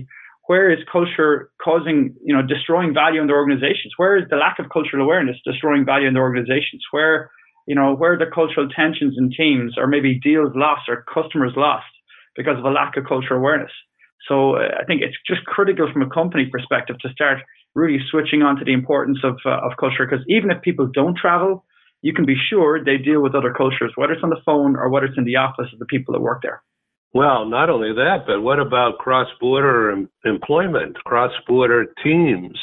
where 0.47 0.71
is 0.71 0.79
culture 0.91 1.49
causing, 1.63 2.13
you 2.23 2.35
know, 2.35 2.41
destroying 2.45 2.93
value 2.93 3.21
in 3.21 3.27
their 3.27 3.37
organizations? 3.37 3.93
Where 3.97 4.17
is 4.17 4.25
the 4.29 4.35
lack 4.35 4.59
of 4.59 4.69
cultural 4.71 5.03
awareness 5.03 5.37
destroying 5.45 5.85
value 5.85 6.07
in 6.07 6.13
their 6.13 6.23
organizations? 6.23 6.83
Where, 6.91 7.31
you 7.65 7.75
know, 7.75 7.95
where 7.95 8.17
the 8.17 8.25
cultural 8.33 8.67
tensions 8.69 9.15
in 9.17 9.31
teams 9.31 9.75
or 9.77 9.87
maybe 9.87 10.19
deals 10.19 10.51
lost 10.55 10.89
or 10.89 11.05
customers 11.13 11.53
lost 11.55 11.85
because 12.35 12.57
of 12.57 12.65
a 12.65 12.69
lack 12.69 12.97
of 12.97 13.05
cultural 13.05 13.39
awareness. 13.39 13.71
So 14.27 14.55
uh, 14.55 14.79
I 14.79 14.85
think 14.85 15.01
it's 15.01 15.17
just 15.27 15.45
critical 15.45 15.91
from 15.91 16.01
a 16.01 16.09
company 16.09 16.45
perspective 16.51 16.97
to 17.01 17.09
start 17.09 17.39
really 17.75 17.99
switching 18.09 18.41
on 18.41 18.55
to 18.57 18.65
the 18.65 18.73
importance 18.73 19.19
of, 19.23 19.37
uh, 19.45 19.65
of 19.65 19.73
culture 19.79 20.05
because 20.05 20.23
even 20.27 20.51
if 20.51 20.61
people 20.61 20.87
don't 20.93 21.17
travel, 21.17 21.65
you 22.01 22.13
can 22.13 22.25
be 22.25 22.35
sure 22.49 22.83
they 22.83 22.97
deal 22.97 23.21
with 23.21 23.33
other 23.33 23.53
cultures, 23.53 23.93
whether 23.95 24.13
it's 24.13 24.23
on 24.23 24.29
the 24.29 24.41
phone 24.45 24.75
or 24.75 24.89
whether 24.89 25.07
it's 25.07 25.17
in 25.17 25.25
the 25.25 25.37
office 25.37 25.67
of 25.73 25.79
the 25.79 25.85
people 25.85 26.13
that 26.13 26.21
work 26.21 26.41
there. 26.43 26.61
Well, 27.13 27.45
not 27.45 27.69
only 27.69 27.93
that, 27.93 28.25
but 28.25 28.41
what 28.41 28.59
about 28.59 28.97
cross-border 28.97 29.91
em- 29.91 30.09
employment, 30.25 30.95
cross-border 31.05 31.93
teams, 32.03 32.57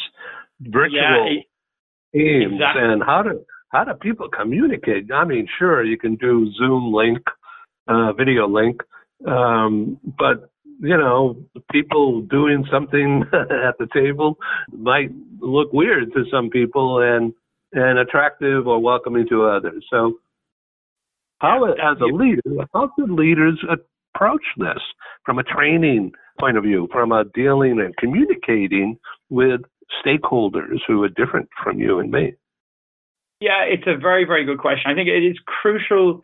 virtual 0.60 0.92
yeah, 0.92 1.42
teams, 2.12 2.54
exactly. 2.54 2.82
and 2.82 3.02
how 3.02 3.22
do 3.22 3.44
how 3.70 3.84
do 3.84 3.94
people 3.94 4.28
communicate? 4.28 5.10
I 5.12 5.24
mean, 5.24 5.46
sure, 5.56 5.84
you 5.84 5.96
can 5.96 6.16
do 6.16 6.50
Zoom 6.58 6.92
link, 6.92 7.20
uh, 7.86 8.12
video 8.12 8.48
link, 8.48 8.82
um, 9.26 9.98
but 10.18 10.50
you 10.80 10.96
know, 10.96 11.36
people 11.70 12.22
doing 12.22 12.64
something 12.72 13.24
at 13.32 13.76
the 13.78 13.86
table 13.92 14.38
might 14.72 15.10
look 15.40 15.72
weird 15.72 16.12
to 16.14 16.24
some 16.30 16.50
people, 16.50 17.00
and 17.00 17.32
and 17.72 17.98
attractive 17.98 18.66
or 18.66 18.80
welcoming 18.80 19.26
to 19.28 19.44
others. 19.44 19.84
So, 19.90 20.18
how, 21.38 21.64
as 21.64 21.98
a 22.00 22.06
leader, 22.06 22.40
how 22.72 22.90
should 22.98 23.10
leaders 23.10 23.62
approach 23.68 24.42
this 24.56 24.80
from 25.24 25.38
a 25.38 25.42
training 25.44 26.12
point 26.38 26.56
of 26.56 26.64
view, 26.64 26.88
from 26.90 27.12
a 27.12 27.24
dealing 27.34 27.80
and 27.80 27.96
communicating 27.96 28.98
with 29.28 29.60
stakeholders 30.04 30.78
who 30.86 31.02
are 31.04 31.08
different 31.08 31.48
from 31.62 31.78
you 31.78 32.00
and 32.00 32.10
me? 32.10 32.34
Yeah, 33.40 33.64
it's 33.64 33.86
a 33.86 33.96
very, 33.96 34.24
very 34.24 34.44
good 34.44 34.58
question. 34.58 34.90
I 34.90 34.94
think 34.94 35.08
it 35.08 35.24
is 35.24 35.36
crucial 35.46 36.22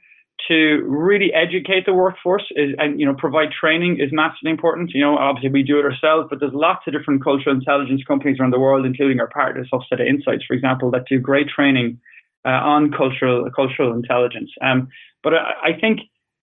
to 0.49 0.85
really 0.87 1.33
educate 1.33 1.87
the 1.87 1.95
workforce 1.95 2.45
is, 2.53 2.75
and 2.79 3.01
you 3.01 3.07
know 3.07 3.15
provide 3.15 3.49
training 3.51 3.99
is 4.01 4.11
massively 4.13 4.51
important. 4.51 4.91
You 4.93 5.01
know, 5.01 5.17
obviously 5.17 5.51
we 5.51 5.63
do 5.63 5.79
it 5.79 5.85
ourselves, 5.85 6.29
but 6.31 6.41
there's 6.41 6.55
lots 6.55 6.87
of 6.87 6.93
different 6.93 7.23
cultural 7.25 7.55
intelligence 7.55 8.03
companies 8.07 8.39
around 8.39 8.53
the 8.53 8.61
world, 8.61 8.87
including 8.87 9.21
our 9.21 9.29
partners, 9.29 9.69
Hofstede 9.73 10.07
Insights, 10.07 10.45
for 10.47 10.55
example, 10.55 10.91
that 10.93 11.07
do 11.09 11.19
great 11.19 11.49
training 11.49 11.99
uh, 12.45 12.51
on 12.51 12.93
cultural 12.93 13.49
cultural 13.55 13.93
intelligence. 13.95 14.51
Um, 14.63 14.89
but 15.23 15.35
I, 15.35 15.71
I 15.75 15.81
think 15.81 16.01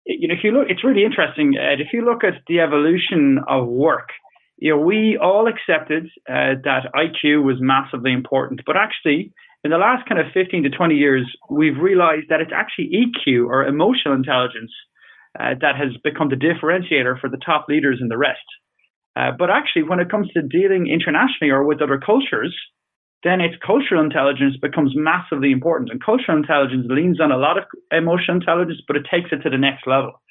you 0.05 0.27
know, 0.27 0.33
if 0.33 0.43
you 0.43 0.51
look, 0.51 0.67
it's 0.69 0.83
really 0.83 1.03
interesting, 1.03 1.55
Ed. 1.57 1.81
If 1.81 1.93
you 1.93 2.03
look 2.03 2.23
at 2.23 2.41
the 2.47 2.59
evolution 2.59 3.39
of 3.47 3.67
work, 3.67 4.09
you 4.57 4.75
know, 4.75 4.81
we 4.81 5.17
all 5.21 5.47
accepted 5.47 6.05
uh, 6.27 6.55
that 6.63 6.91
IQ 6.95 7.43
was 7.43 7.57
massively 7.59 8.11
important, 8.11 8.61
but 8.65 8.75
actually, 8.75 9.31
in 9.63 9.71
the 9.71 9.77
last 9.77 10.07
kind 10.07 10.19
of 10.19 10.27
15 10.33 10.63
to 10.63 10.69
20 10.69 10.95
years, 10.95 11.25
we've 11.49 11.77
realized 11.77 12.27
that 12.29 12.41
it's 12.41 12.53
actually 12.55 12.91
EQ 12.95 13.47
or 13.47 13.65
emotional 13.65 14.15
intelligence 14.15 14.71
uh, 15.39 15.53
that 15.61 15.75
has 15.75 15.89
become 16.03 16.29
the 16.29 16.35
differentiator 16.35 17.19
for 17.19 17.29
the 17.29 17.41
top 17.45 17.65
leaders 17.67 17.97
and 17.99 18.09
the 18.09 18.17
rest. 18.17 18.39
Uh, 19.15 19.31
but 19.37 19.49
actually, 19.49 19.83
when 19.83 19.99
it 19.99 20.09
comes 20.09 20.29
to 20.29 20.41
dealing 20.41 20.87
internationally 20.87 21.51
or 21.51 21.63
with 21.63 21.81
other 21.81 21.99
cultures, 21.99 22.55
then 23.23 23.41
its 23.41 23.55
cultural 23.65 24.01
intelligence 24.01 24.55
becomes 24.61 24.93
massively 24.95 25.51
important. 25.51 25.91
And 25.91 26.03
cultural 26.03 26.37
intelligence 26.37 26.85
leans 26.89 27.19
on 27.19 27.31
a 27.31 27.37
lot 27.37 27.57
of 27.57 27.65
emotional 27.91 28.37
intelligence, 28.37 28.79
but 28.87 28.95
it 28.95 29.07
takes 29.11 29.31
it 29.33 29.43
to 29.43 29.49
the 29.49 29.57
next 29.57 29.85
level. 29.85 30.21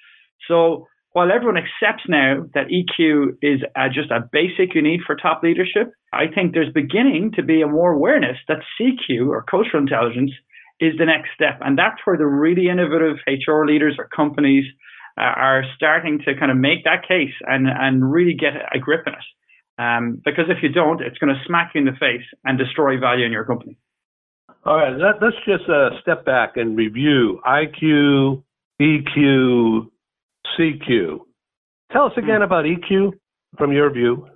So 0.49 0.87
while 1.13 1.33
everyone 1.33 1.57
accepts 1.57 2.05
now 2.09 2.45
that 2.55 2.69
EQ 2.69 3.39
is 3.43 3.61
just 3.93 4.11
a 4.11 4.29
basic 4.31 4.75
you 4.75 4.83
need 4.83 5.01
for 5.07 5.17
top 5.17 5.43
leadership, 5.43 5.93
I 6.13 6.27
think 6.33 6.53
there's 6.53 6.73
beginning 6.73 7.33
to 7.37 7.43
be 7.43 7.63
a 7.63 7.67
more 7.67 7.93
awareness 7.93 8.37
that 8.47 8.59
CQ 8.79 9.29
or 9.29 9.43
cultural 9.43 9.83
intelligence 9.83 10.33
is 10.81 10.95
the 10.99 11.07
next 11.07 11.31
step. 11.35 11.59
And 11.61 11.79
that's 11.79 11.99
where 12.05 12.17
the 12.17 12.27
really 12.27 12.69
innovative 12.69 13.17
HR 13.27 13.65
leaders 13.65 13.97
or 13.99 14.09
companies 14.15 14.65
uh, 15.19 15.23
are 15.23 15.65
starting 15.75 16.21
to 16.25 16.37
kind 16.39 16.53
of 16.53 16.57
make 16.57 16.85
that 16.85 17.09
case 17.09 17.35
and, 17.47 17.67
and 17.69 18.11
really 18.11 18.35
get 18.35 18.53
a 18.73 18.79
grip 18.79 19.07
on 19.07 19.15
it. 19.15 19.25
Um, 19.81 20.21
because 20.25 20.47
if 20.49 20.63
you 20.63 20.69
don't, 20.69 21.01
it's 21.01 21.19
going 21.19 21.35
to 21.35 21.41
smack 21.47 21.73
you 21.75 21.81
in 21.81 21.85
the 21.87 21.93
face 21.93 22.27
and 22.45 22.59
destroy 22.59 22.99
value 22.99 23.25
in 23.25 23.33
your 23.33 23.45
company. 23.45 23.79
All 24.65 24.77
right, 24.77 24.93
let, 24.93 25.23
us 25.23 25.35
just 25.47 25.69
uh, 25.69 25.91
step 26.03 26.25
back 26.25 26.57
and 26.57 26.77
review 26.77 27.41
IQ, 27.47 28.43
EQ, 28.81 29.89
CQ. 30.57 31.19
Tell 31.93 32.07
us 32.07 32.13
again 32.17 32.39
hmm. 32.39 32.43
about 32.43 32.65
EQ 32.65 33.13
from 33.57 33.73
your 33.73 33.91
view. 33.91 34.27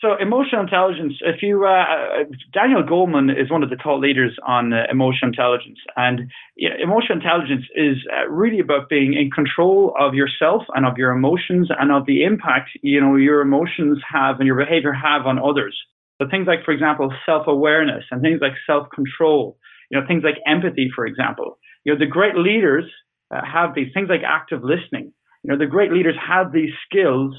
So 0.00 0.16
emotional 0.18 0.62
intelligence. 0.62 1.12
If 1.20 1.42
you 1.42 1.66
uh, 1.66 2.24
Daniel 2.54 2.82
Goleman 2.82 3.30
is 3.30 3.50
one 3.50 3.62
of 3.62 3.68
the 3.68 3.76
thought 3.76 4.00
leaders 4.00 4.34
on 4.46 4.72
uh, 4.72 4.84
emotional 4.90 5.28
intelligence, 5.28 5.78
and 5.94 6.30
you 6.56 6.70
know, 6.70 6.76
emotional 6.82 7.18
intelligence 7.18 7.66
is 7.74 7.98
uh, 8.10 8.26
really 8.30 8.60
about 8.60 8.88
being 8.88 9.12
in 9.12 9.30
control 9.30 9.94
of 10.00 10.14
yourself 10.14 10.62
and 10.74 10.86
of 10.86 10.96
your 10.96 11.10
emotions 11.10 11.68
and 11.78 11.92
of 11.92 12.06
the 12.06 12.24
impact 12.24 12.70
you 12.80 12.98
know 12.98 13.16
your 13.16 13.42
emotions 13.42 13.98
have 14.10 14.38
and 14.38 14.46
your 14.46 14.56
behavior 14.56 14.92
have 14.92 15.26
on 15.26 15.38
others. 15.38 15.76
So 16.20 16.28
things 16.30 16.46
like, 16.46 16.64
for 16.64 16.72
example, 16.72 17.12
self-awareness 17.26 18.04
and 18.10 18.22
things 18.22 18.40
like 18.40 18.52
self-control. 18.66 19.58
You 19.90 20.00
know, 20.00 20.06
things 20.06 20.22
like 20.22 20.36
empathy, 20.46 20.90
for 20.94 21.04
example. 21.04 21.58
You 21.84 21.92
know, 21.92 21.98
the 21.98 22.06
great 22.06 22.36
leaders 22.36 22.84
uh, 23.30 23.40
have 23.44 23.74
these 23.74 23.92
things 23.92 24.08
like 24.08 24.20
active 24.26 24.62
listening. 24.62 25.12
You 25.42 25.50
know, 25.50 25.58
the 25.58 25.66
great 25.66 25.92
leaders 25.92 26.16
have 26.20 26.52
these 26.52 26.70
skills 26.86 27.34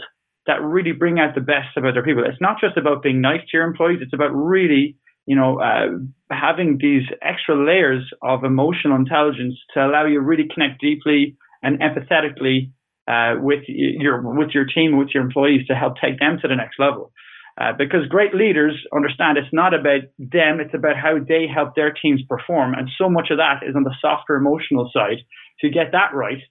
that 0.48 0.62
really 0.62 0.92
bring 0.92 1.20
out 1.20 1.36
the 1.36 1.42
best 1.42 1.78
about 1.78 1.94
their 1.94 2.04
people. 2.04 2.24
It's 2.26 2.42
not 2.42 2.60
just 2.60 2.78
about 2.78 3.04
being 3.04 3.22
nice 3.22 3.42
to 3.42 3.58
your 3.58 3.66
employees. 3.66 4.00
It's 4.02 4.14
about 4.14 4.32
really, 4.34 4.98
you 5.28 5.36
know, 5.36 5.62
uh, 5.62 6.00
having 6.32 6.80
these 6.82 7.04
extra 7.22 7.56
layers 7.56 8.04
of 8.24 8.44
emotional 8.44 8.96
intelligence 8.96 9.56
to 9.74 9.86
allow 9.86 10.06
you 10.06 10.16
to 10.16 10.22
really 10.22 10.48
connect 10.52 10.82
deeply 10.82 11.38
and 11.62 11.80
empathetically 11.80 12.72
uh, 13.08 13.36
with 13.40 13.64
your 13.68 14.22
with 14.36 14.50
your 14.54 14.66
team, 14.66 14.98
with 14.98 15.10
your 15.14 15.24
employees, 15.24 15.68
to 15.68 15.76
help 15.76 15.94
take 16.02 16.20
them 16.20 16.40
to 16.42 16.48
the 16.48 16.56
next 16.56 16.80
level. 16.80 17.12
Uh, 17.60 17.74
because 17.78 18.08
great 18.08 18.34
leaders 18.34 18.74
understand 18.96 19.38
it's 19.38 19.54
not 19.54 19.74
about 19.74 20.02
them; 20.18 20.60
it's 20.60 20.74
about 20.74 20.96
how 20.96 21.18
they 21.20 21.46
help 21.54 21.76
their 21.76 21.92
teams 21.92 22.22
perform, 22.28 22.74
and 22.74 22.90
so 22.98 23.10
much 23.10 23.30
of 23.30 23.38
that 23.38 23.62
is 23.68 23.76
on 23.76 23.84
the 23.84 23.94
softer 24.02 24.36
emotional 24.36 24.90
side. 24.94 25.18
You 25.62 25.70
get 25.70 25.92
that 25.92 26.16
right, 26.16 26.42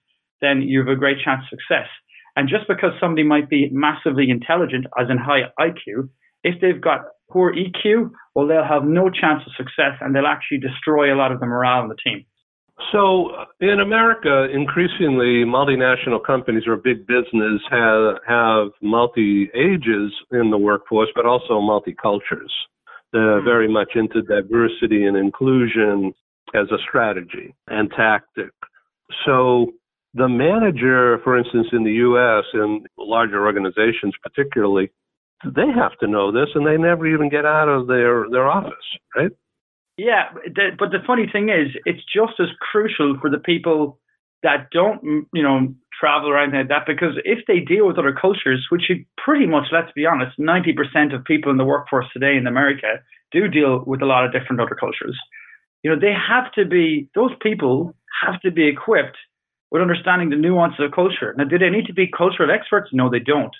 then 0.41 0.61
you 0.61 0.79
have 0.79 0.87
a 0.87 0.95
great 0.95 1.17
chance 1.23 1.43
of 1.43 1.59
success. 1.59 1.87
And 2.35 2.47
just 2.47 2.67
because 2.67 2.91
somebody 2.99 3.23
might 3.23 3.49
be 3.49 3.69
massively 3.71 4.29
intelligent, 4.29 4.85
as 4.99 5.07
in 5.09 5.17
high 5.17 5.51
IQ, 5.59 6.09
if 6.43 6.61
they've 6.61 6.81
got 6.81 7.01
poor 7.29 7.53
EQ, 7.53 8.11
well, 8.35 8.47
they'll 8.47 8.63
have 8.63 8.83
no 8.83 9.09
chance 9.09 9.43
of 9.45 9.53
success 9.55 9.97
and 10.01 10.15
they'll 10.15 10.27
actually 10.27 10.59
destroy 10.59 11.13
a 11.13 11.17
lot 11.17 11.31
of 11.31 11.39
the 11.39 11.45
morale 11.45 11.83
in 11.83 11.89
the 11.89 11.95
team. 12.03 12.25
So 12.91 13.29
in 13.59 13.79
America, 13.79 14.47
increasingly 14.51 15.45
multinational 15.45 16.23
companies 16.25 16.63
or 16.65 16.77
big 16.77 17.05
business 17.05 17.61
have, 17.69 18.15
have 18.27 18.69
multi 18.81 19.49
ages 19.53 20.11
in 20.31 20.49
the 20.49 20.57
workforce, 20.57 21.09
but 21.15 21.25
also 21.25 21.61
multi 21.61 21.95
cultures. 22.01 22.51
They're 23.13 23.37
mm-hmm. 23.37 23.45
very 23.45 23.67
much 23.71 23.91
into 23.95 24.21
diversity 24.21 25.05
and 25.05 25.15
inclusion 25.15 26.13
as 26.55 26.67
a 26.71 26.77
strategy 26.87 27.53
and 27.67 27.91
tactic. 27.91 28.51
So 29.25 29.73
the 30.13 30.27
manager, 30.27 31.19
for 31.23 31.37
instance, 31.37 31.67
in 31.71 31.83
the 31.83 31.93
U.S. 31.93 32.43
in 32.53 32.83
larger 32.97 33.45
organizations, 33.45 34.13
particularly, 34.21 34.91
they 35.45 35.67
have 35.73 35.97
to 35.99 36.07
know 36.07 36.31
this, 36.31 36.49
and 36.53 36.67
they 36.67 36.77
never 36.77 37.07
even 37.07 37.29
get 37.29 37.45
out 37.45 37.69
of 37.69 37.87
their 37.87 38.29
their 38.29 38.47
office, 38.47 38.73
right? 39.15 39.31
Yeah, 39.97 40.29
but 40.79 40.91
the 40.91 40.99
funny 41.05 41.27
thing 41.31 41.49
is, 41.49 41.75
it's 41.85 42.03
just 42.13 42.39
as 42.39 42.47
crucial 42.71 43.17
for 43.21 43.29
the 43.29 43.39
people 43.39 43.99
that 44.43 44.69
don't, 44.71 45.03
mm, 45.03 45.21
you 45.33 45.43
know, 45.43 45.73
travel 45.99 46.29
around 46.29 46.53
like 46.53 46.67
that 46.69 46.87
because 46.87 47.13
if 47.25 47.45
they 47.47 47.59
deal 47.59 47.85
with 47.85 47.99
other 47.99 48.15
cultures, 48.19 48.65
which 48.69 48.89
you 48.89 49.05
pretty 49.23 49.45
much, 49.45 49.65
let's 49.71 49.91
be 49.93 50.05
honest, 50.05 50.37
90% 50.39 51.13
of 51.13 51.23
people 51.25 51.51
in 51.51 51.57
the 51.57 51.65
workforce 51.65 52.07
today 52.11 52.35
in 52.37 52.47
America 52.47 52.99
do 53.31 53.47
deal 53.47 53.83
with 53.85 54.01
a 54.01 54.05
lot 54.05 54.25
of 54.25 54.31
different 54.31 54.59
other 54.59 54.75
cultures. 54.75 55.17
You 55.83 55.91
know, 55.91 55.99
they 55.99 56.13
have 56.13 56.51
to 56.53 56.65
be, 56.65 57.09
those 57.13 57.31
people 57.41 57.95
have 58.23 58.41
to 58.41 58.51
be 58.51 58.67
equipped 58.67 59.17
with 59.71 59.81
understanding 59.81 60.29
the 60.29 60.35
nuances 60.35 60.83
of 60.85 60.91
culture. 60.91 61.33
Now, 61.37 61.45
do 61.45 61.57
they 61.57 61.69
need 61.69 61.85
to 61.87 61.93
be 61.93 62.11
cultural 62.11 62.51
experts? 62.51 62.89
No, 62.91 63.09
they 63.09 63.19
don't. 63.19 63.55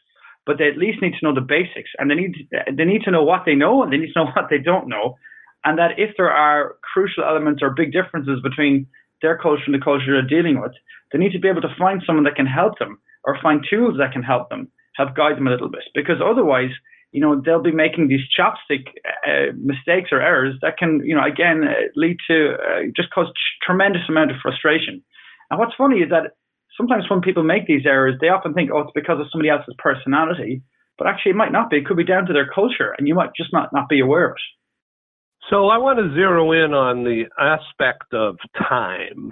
But 0.45 0.57
they 0.57 0.67
at 0.67 0.77
least 0.77 1.01
need 1.01 1.13
to 1.13 1.25
know 1.25 1.33
the 1.33 1.41
basics, 1.41 1.91
and 1.97 2.09
they 2.09 2.15
need 2.15 2.49
they 2.75 2.85
need 2.85 3.03
to 3.03 3.11
know 3.11 3.23
what 3.23 3.43
they 3.45 3.55
know, 3.55 3.83
and 3.83 3.91
they 3.91 3.97
need 3.97 4.13
to 4.13 4.23
know 4.23 4.31
what 4.35 4.49
they 4.49 4.57
don't 4.57 4.89
know, 4.89 5.15
and 5.63 5.77
that 5.77 5.97
if 5.97 6.11
there 6.17 6.31
are 6.31 6.75
crucial 6.93 7.23
elements 7.23 7.61
or 7.61 7.69
big 7.69 7.91
differences 7.91 8.39
between 8.43 8.87
their 9.21 9.37
culture 9.37 9.63
and 9.67 9.75
the 9.75 9.83
culture 9.83 10.11
they're 10.11 10.41
dealing 10.41 10.59
with, 10.59 10.71
they 11.11 11.19
need 11.19 11.31
to 11.31 11.39
be 11.39 11.47
able 11.47 11.61
to 11.61 11.75
find 11.77 12.01
someone 12.05 12.25
that 12.25 12.35
can 12.35 12.47
help 12.47 12.79
them, 12.79 12.99
or 13.23 13.37
find 13.41 13.65
tools 13.69 13.95
that 13.99 14.11
can 14.11 14.23
help 14.23 14.49
them, 14.49 14.67
help 14.95 15.15
guide 15.15 15.37
them 15.37 15.47
a 15.47 15.51
little 15.51 15.69
bit. 15.69 15.83
Because 15.93 16.17
otherwise, 16.25 16.71
you 17.11 17.21
know, 17.21 17.39
they'll 17.39 17.61
be 17.61 17.71
making 17.71 18.07
these 18.07 18.25
chopstick 18.37 18.87
uh, 19.27 19.53
mistakes 19.57 20.09
or 20.11 20.21
errors 20.21 20.55
that 20.63 20.77
can, 20.77 21.01
you 21.03 21.15
know, 21.15 21.23
again 21.23 21.63
uh, 21.63 21.87
lead 21.95 22.17
to 22.27 22.53
uh, 22.53 22.81
just 22.95 23.11
cause 23.11 23.31
tremendous 23.63 24.03
amount 24.09 24.31
of 24.31 24.37
frustration. 24.41 25.03
And 25.51 25.59
what's 25.59 25.75
funny 25.77 25.97
is 25.97 26.09
that 26.09 26.31
sometimes 26.77 27.03
when 27.09 27.21
people 27.21 27.43
make 27.43 27.67
these 27.67 27.85
errors, 27.85 28.15
they 28.21 28.29
often 28.29 28.53
think, 28.53 28.71
oh, 28.73 28.79
it's 28.79 28.91
because 28.95 29.19
of 29.19 29.27
somebody 29.31 29.49
else's 29.49 29.75
personality. 29.77 30.63
But 30.97 31.07
actually, 31.07 31.31
it 31.31 31.35
might 31.35 31.51
not 31.51 31.69
be. 31.69 31.77
It 31.77 31.85
could 31.85 31.97
be 31.97 32.05
down 32.05 32.25
to 32.27 32.33
their 32.33 32.49
culture, 32.53 32.95
and 32.97 33.07
you 33.07 33.15
might 33.15 33.31
just 33.35 33.51
not, 33.51 33.69
not 33.73 33.89
be 33.89 33.99
aware 33.99 34.29
of 34.29 34.35
it. 34.35 34.41
So 35.49 35.67
I 35.67 35.77
want 35.77 35.99
to 35.99 36.13
zero 36.13 36.51
in 36.53 36.73
on 36.73 37.03
the 37.03 37.23
aspect 37.37 38.13
of 38.13 38.37
time. 38.69 39.31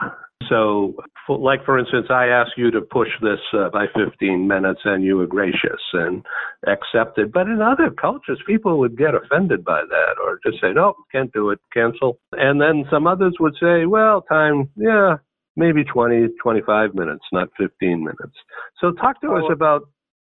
So, 0.50 0.96
like 1.30 1.64
for 1.64 1.78
instance, 1.78 2.08
I 2.10 2.26
ask 2.26 2.52
you 2.58 2.72
to 2.72 2.82
push 2.82 3.10
this 3.22 3.40
uh, 3.54 3.70
by 3.70 3.86
15 3.96 4.48
minutes, 4.48 4.82
and 4.84 5.04
you 5.04 5.16
were 5.16 5.28
gracious 5.28 5.80
and 5.94 6.26
accepted. 6.68 7.32
But 7.32 7.48
in 7.48 7.62
other 7.62 7.92
cultures, 7.92 8.42
people 8.48 8.80
would 8.80 8.98
get 8.98 9.14
offended 9.14 9.64
by 9.64 9.84
that, 9.88 10.16
or 10.22 10.40
just 10.44 10.60
say, 10.60 10.74
"No, 10.74 10.96
can't 11.12 11.32
do 11.32 11.52
it, 11.52 11.60
cancel." 11.72 12.20
And 12.34 12.60
then 12.60 12.86
some 12.90 13.06
others 13.06 13.36
would 13.40 13.56
say, 13.62 13.86
"Well, 13.86 14.24
time, 14.24 14.70
yeah, 14.76 15.18
maybe 15.56 15.84
20, 15.84 16.28
25 16.42 16.96
minutes, 16.96 17.24
not 17.32 17.50
15 17.58 18.00
minutes. 18.00 18.36
So 18.80 18.92
talk 18.92 19.22
to 19.22 19.34
us 19.34 19.44
about 19.52 19.90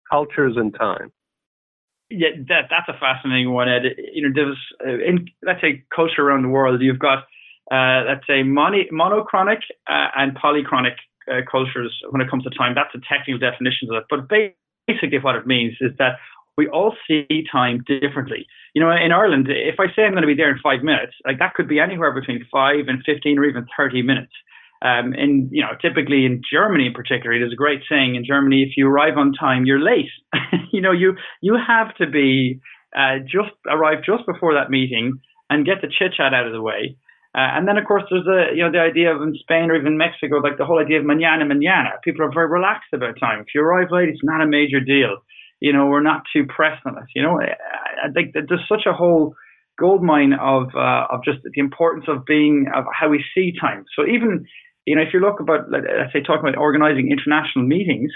cultures 0.09 0.53
and 0.57 0.73
time. 0.73 1.11
Yeah, 2.09 2.29
that 2.49 2.69
that's 2.69 2.87
a 2.87 2.99
fascinating 2.99 3.51
one, 3.51 3.67
Ed. 3.67 3.95
You 4.13 4.29
know, 4.29 4.33
there's 4.33 4.57
uh, 4.85 5.03
in 5.03 5.27
let's 5.41 5.59
say 5.61 5.83
culture 5.93 6.21
around 6.21 6.43
the 6.43 6.49
world, 6.49 6.81
you've 6.81 6.99
got 6.99 7.25
uh, 7.71 8.03
let's 8.07 8.27
say 8.27 8.43
mono, 8.43 8.83
monochronic 8.91 9.59
uh, 9.89 10.09
and 10.15 10.37
polychronic 10.37 10.97
uh, 11.31 11.41
cultures 11.49 11.91
when 12.11 12.21
it 12.21 12.29
comes 12.29 12.43
to 12.43 12.51
time. 12.51 12.75
That's 12.75 12.93
a 12.93 13.01
technical 13.09 13.39
definition 13.39 13.89
of 13.89 13.95
it, 13.95 14.03
but 14.07 14.29
basically 14.87 15.17
what 15.17 15.35
it 15.35 15.47
means 15.47 15.73
is 15.81 15.91
that 15.97 16.17
we 16.57 16.67
all 16.67 16.95
see 17.07 17.43
time 17.51 17.83
differently. 17.87 18.45
You 18.73 18.81
know, 18.81 18.91
in 18.91 19.11
Ireland, 19.11 19.47
if 19.49 19.79
I 19.79 19.87
say 19.95 20.03
I'm 20.03 20.11
going 20.11 20.21
to 20.21 20.27
be 20.27 20.35
there 20.35 20.51
in 20.51 20.59
five 20.61 20.83
minutes, 20.83 21.13
like 21.25 21.39
that 21.39 21.53
could 21.55 21.67
be 21.67 21.79
anywhere 21.79 22.11
between 22.11 22.45
five 22.51 22.87
and 22.87 23.03
fifteen 23.03 23.39
or 23.39 23.45
even 23.45 23.65
thirty 23.75 24.01
minutes. 24.01 24.33
Um, 24.85 25.13
and 25.17 25.49
you 25.51 25.63
know, 25.63 25.73
typically 25.81 26.25
in 26.25 26.41
Germany 26.45 26.85
in 26.85 26.93
particular, 26.93 27.33
there's 27.39 27.53
a 27.53 27.55
great 27.55 27.81
saying 27.89 28.13
in 28.13 28.23
Germany: 28.23 28.61
if 28.61 28.77
you 28.77 28.87
arrive 28.87 29.17
on 29.17 29.33
time, 29.33 29.65
you're 29.65 29.81
late. 29.81 30.11
you 30.71 30.81
know, 30.81 30.91
you 30.91 31.15
you 31.41 31.57
have 31.57 31.95
to 31.95 32.05
be 32.05 32.59
uh, 32.95 33.17
just 33.25 33.55
arrive 33.67 34.05
just 34.05 34.27
before 34.27 34.53
that 34.53 34.69
meeting 34.69 35.19
and 35.49 35.65
get 35.65 35.81
the 35.81 35.87
chit 35.89 36.13
chat 36.15 36.35
out 36.35 36.45
of 36.45 36.53
the 36.53 36.61
way. 36.61 36.97
Uh, 37.35 37.51
and 37.57 37.67
then, 37.67 37.77
of 37.77 37.85
course, 37.85 38.03
there's 38.11 38.25
the 38.25 38.53
you 38.53 38.61
know 38.61 38.71
the 38.71 38.79
idea 38.79 39.09
of 39.09 39.23
in 39.23 39.33
Spain 39.41 39.71
or 39.71 39.75
even 39.75 39.97
Mexico, 39.97 40.37
like 40.37 40.59
the 40.59 40.65
whole 40.65 40.79
idea 40.79 40.99
of 40.99 41.05
mañana 41.05 41.49
mañana. 41.49 41.97
People 42.03 42.23
are 42.23 42.31
very 42.31 42.47
relaxed 42.47 42.93
about 42.93 43.19
time. 43.19 43.39
If 43.41 43.47
you 43.55 43.61
arrive 43.61 43.87
late, 43.89 44.09
it's 44.09 44.23
not 44.23 44.43
a 44.43 44.47
major 44.47 44.79
deal. 44.79 45.17
You 45.61 45.73
know, 45.73 45.87
we're 45.87 46.05
not 46.05 46.21
too 46.31 46.45
pressed 46.45 46.85
on 46.85 46.95
it. 46.97 47.09
You 47.15 47.23
know, 47.23 47.41
I, 47.41 48.07
I 48.07 48.11
think 48.13 48.33
there's 48.33 48.69
such 48.69 48.85
a 48.85 48.93
whole 48.93 49.33
goldmine 49.79 50.33
of 50.33 50.69
uh, 50.75 51.07
of 51.09 51.23
just 51.25 51.39
the 51.43 51.59
importance 51.59 52.05
of 52.07 52.23
being 52.25 52.67
of 52.73 52.85
how 52.93 53.09
we 53.09 53.25
see 53.33 53.51
time. 53.59 53.83
So 53.97 54.05
even 54.05 54.45
you 54.85 54.95
know, 54.95 55.01
if 55.01 55.13
you 55.13 55.19
look 55.19 55.39
about, 55.39 55.69
let's 55.71 56.13
say, 56.13 56.21
talking 56.21 56.47
about 56.47 56.57
organizing 56.57 57.11
international 57.11 57.65
meetings, 57.65 58.11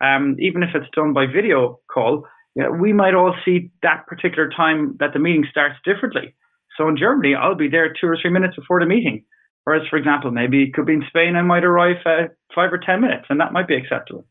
um, 0.00 0.36
even 0.38 0.62
if 0.62 0.70
it's 0.74 0.90
done 0.94 1.12
by 1.12 1.26
video 1.26 1.80
call, 1.92 2.26
you 2.54 2.62
know, 2.62 2.70
we 2.70 2.92
might 2.92 3.14
all 3.14 3.34
see 3.44 3.70
that 3.82 4.06
particular 4.06 4.48
time 4.48 4.96
that 5.00 5.12
the 5.12 5.18
meeting 5.18 5.46
starts 5.50 5.76
differently. 5.84 6.34
So 6.76 6.88
in 6.88 6.96
Germany, 6.96 7.34
I'll 7.34 7.54
be 7.54 7.68
there 7.68 7.92
two 7.92 8.06
or 8.06 8.16
three 8.20 8.30
minutes 8.30 8.56
before 8.56 8.80
the 8.80 8.86
meeting. 8.86 9.24
Whereas, 9.64 9.86
for 9.88 9.96
example, 9.96 10.30
maybe 10.30 10.62
it 10.62 10.74
could 10.74 10.86
be 10.86 10.94
in 10.94 11.04
Spain, 11.08 11.36
I 11.36 11.42
might 11.42 11.64
arrive 11.64 11.96
uh, 12.04 12.28
five 12.54 12.72
or 12.72 12.80
ten 12.84 13.00
minutes, 13.00 13.26
and 13.28 13.40
that 13.40 13.52
might 13.52 13.68
be 13.68 13.76
acceptable. 13.76 14.24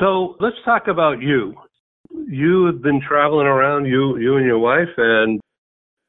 So 0.00 0.36
let's 0.40 0.56
talk 0.64 0.88
about 0.88 1.22
you. 1.22 1.54
You 2.10 2.66
have 2.66 2.82
been 2.82 3.00
traveling 3.06 3.46
around, 3.46 3.84
you 3.86 4.18
you 4.18 4.36
and 4.36 4.44
your 4.44 4.58
wife, 4.58 4.88
and 4.96 5.40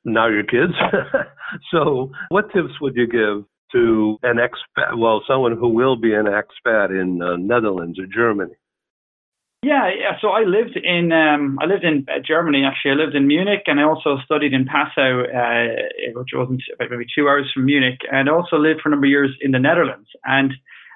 now 0.03 0.27
your 0.27 0.43
kids. 0.43 0.73
so, 1.71 2.11
what 2.29 2.51
tips 2.51 2.79
would 2.81 2.95
you 2.95 3.05
give 3.05 3.45
to 3.71 4.17
an 4.23 4.37
expat? 4.37 4.97
Well, 4.97 5.23
someone 5.27 5.57
who 5.57 5.69
will 5.69 5.95
be 5.95 6.13
an 6.13 6.25
expat 6.25 6.89
in 6.89 7.21
uh, 7.21 7.35
Netherlands 7.37 7.99
or 7.99 8.05
Germany. 8.05 8.53
Yeah, 9.61 9.89
yeah. 9.89 10.15
So 10.21 10.29
I 10.29 10.43
lived 10.43 10.77
in 10.77 11.11
um, 11.11 11.59
I 11.61 11.65
lived 11.65 11.83
in 11.83 12.05
uh, 12.07 12.19
Germany 12.25 12.63
actually. 12.63 12.91
I 12.91 12.93
lived 12.93 13.15
in 13.15 13.27
Munich, 13.27 13.63
and 13.67 13.79
I 13.79 13.83
also 13.83 14.17
studied 14.23 14.53
in 14.53 14.65
Passau, 14.65 15.23
uh, 15.27 16.15
which 16.15 16.29
wasn't 16.33 16.63
maybe 16.79 17.05
two 17.13 17.27
hours 17.27 17.51
from 17.53 17.65
Munich, 17.65 17.99
and 18.09 18.29
also 18.29 18.55
lived 18.57 18.79
for 18.81 18.87
a 18.87 18.91
number 18.91 19.07
of 19.07 19.09
years 19.09 19.35
in 19.41 19.51
the 19.51 19.59
Netherlands. 19.59 20.07
And 20.23 20.53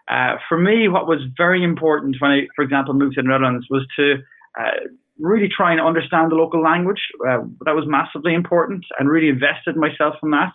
uh, 0.07 0.37
for 0.47 0.57
me, 0.57 0.87
what 0.87 1.07
was 1.07 1.19
very 1.35 1.61
important 1.61 2.15
when 2.19 2.31
I, 2.31 2.39
for 2.55 2.63
example, 2.63 2.93
moved 2.93 3.15
to 3.15 3.21
the 3.21 3.27
Netherlands 3.27 3.67
was 3.69 3.85
to 3.97 4.15
uh, 4.57 4.87
really 5.19 5.49
try 5.49 5.73
and 5.73 5.81
understand 5.81 6.31
the 6.31 6.35
local 6.35 6.61
language. 6.61 7.01
Uh, 7.19 7.43
that 7.65 7.75
was 7.75 7.83
massively 7.85 8.33
important, 8.33 8.85
and 8.97 9.09
really 9.09 9.27
invested 9.27 9.75
myself 9.75 10.15
in 10.23 10.31
that. 10.31 10.53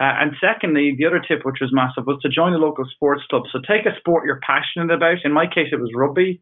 Uh, 0.00 0.14
and 0.20 0.32
secondly, 0.40 0.94
the 0.96 1.06
other 1.06 1.20
tip, 1.20 1.44
which 1.44 1.58
was 1.60 1.72
massive, 1.72 2.06
was 2.06 2.20
to 2.22 2.28
join 2.28 2.52
a 2.52 2.58
local 2.58 2.84
sports 2.94 3.22
club. 3.28 3.42
So 3.50 3.58
take 3.58 3.84
a 3.84 3.98
sport 3.98 4.24
you're 4.24 4.40
passionate 4.46 4.94
about. 4.94 5.24
In 5.24 5.32
my 5.32 5.46
case, 5.46 5.68
it 5.72 5.80
was 5.80 5.90
rugby. 5.94 6.40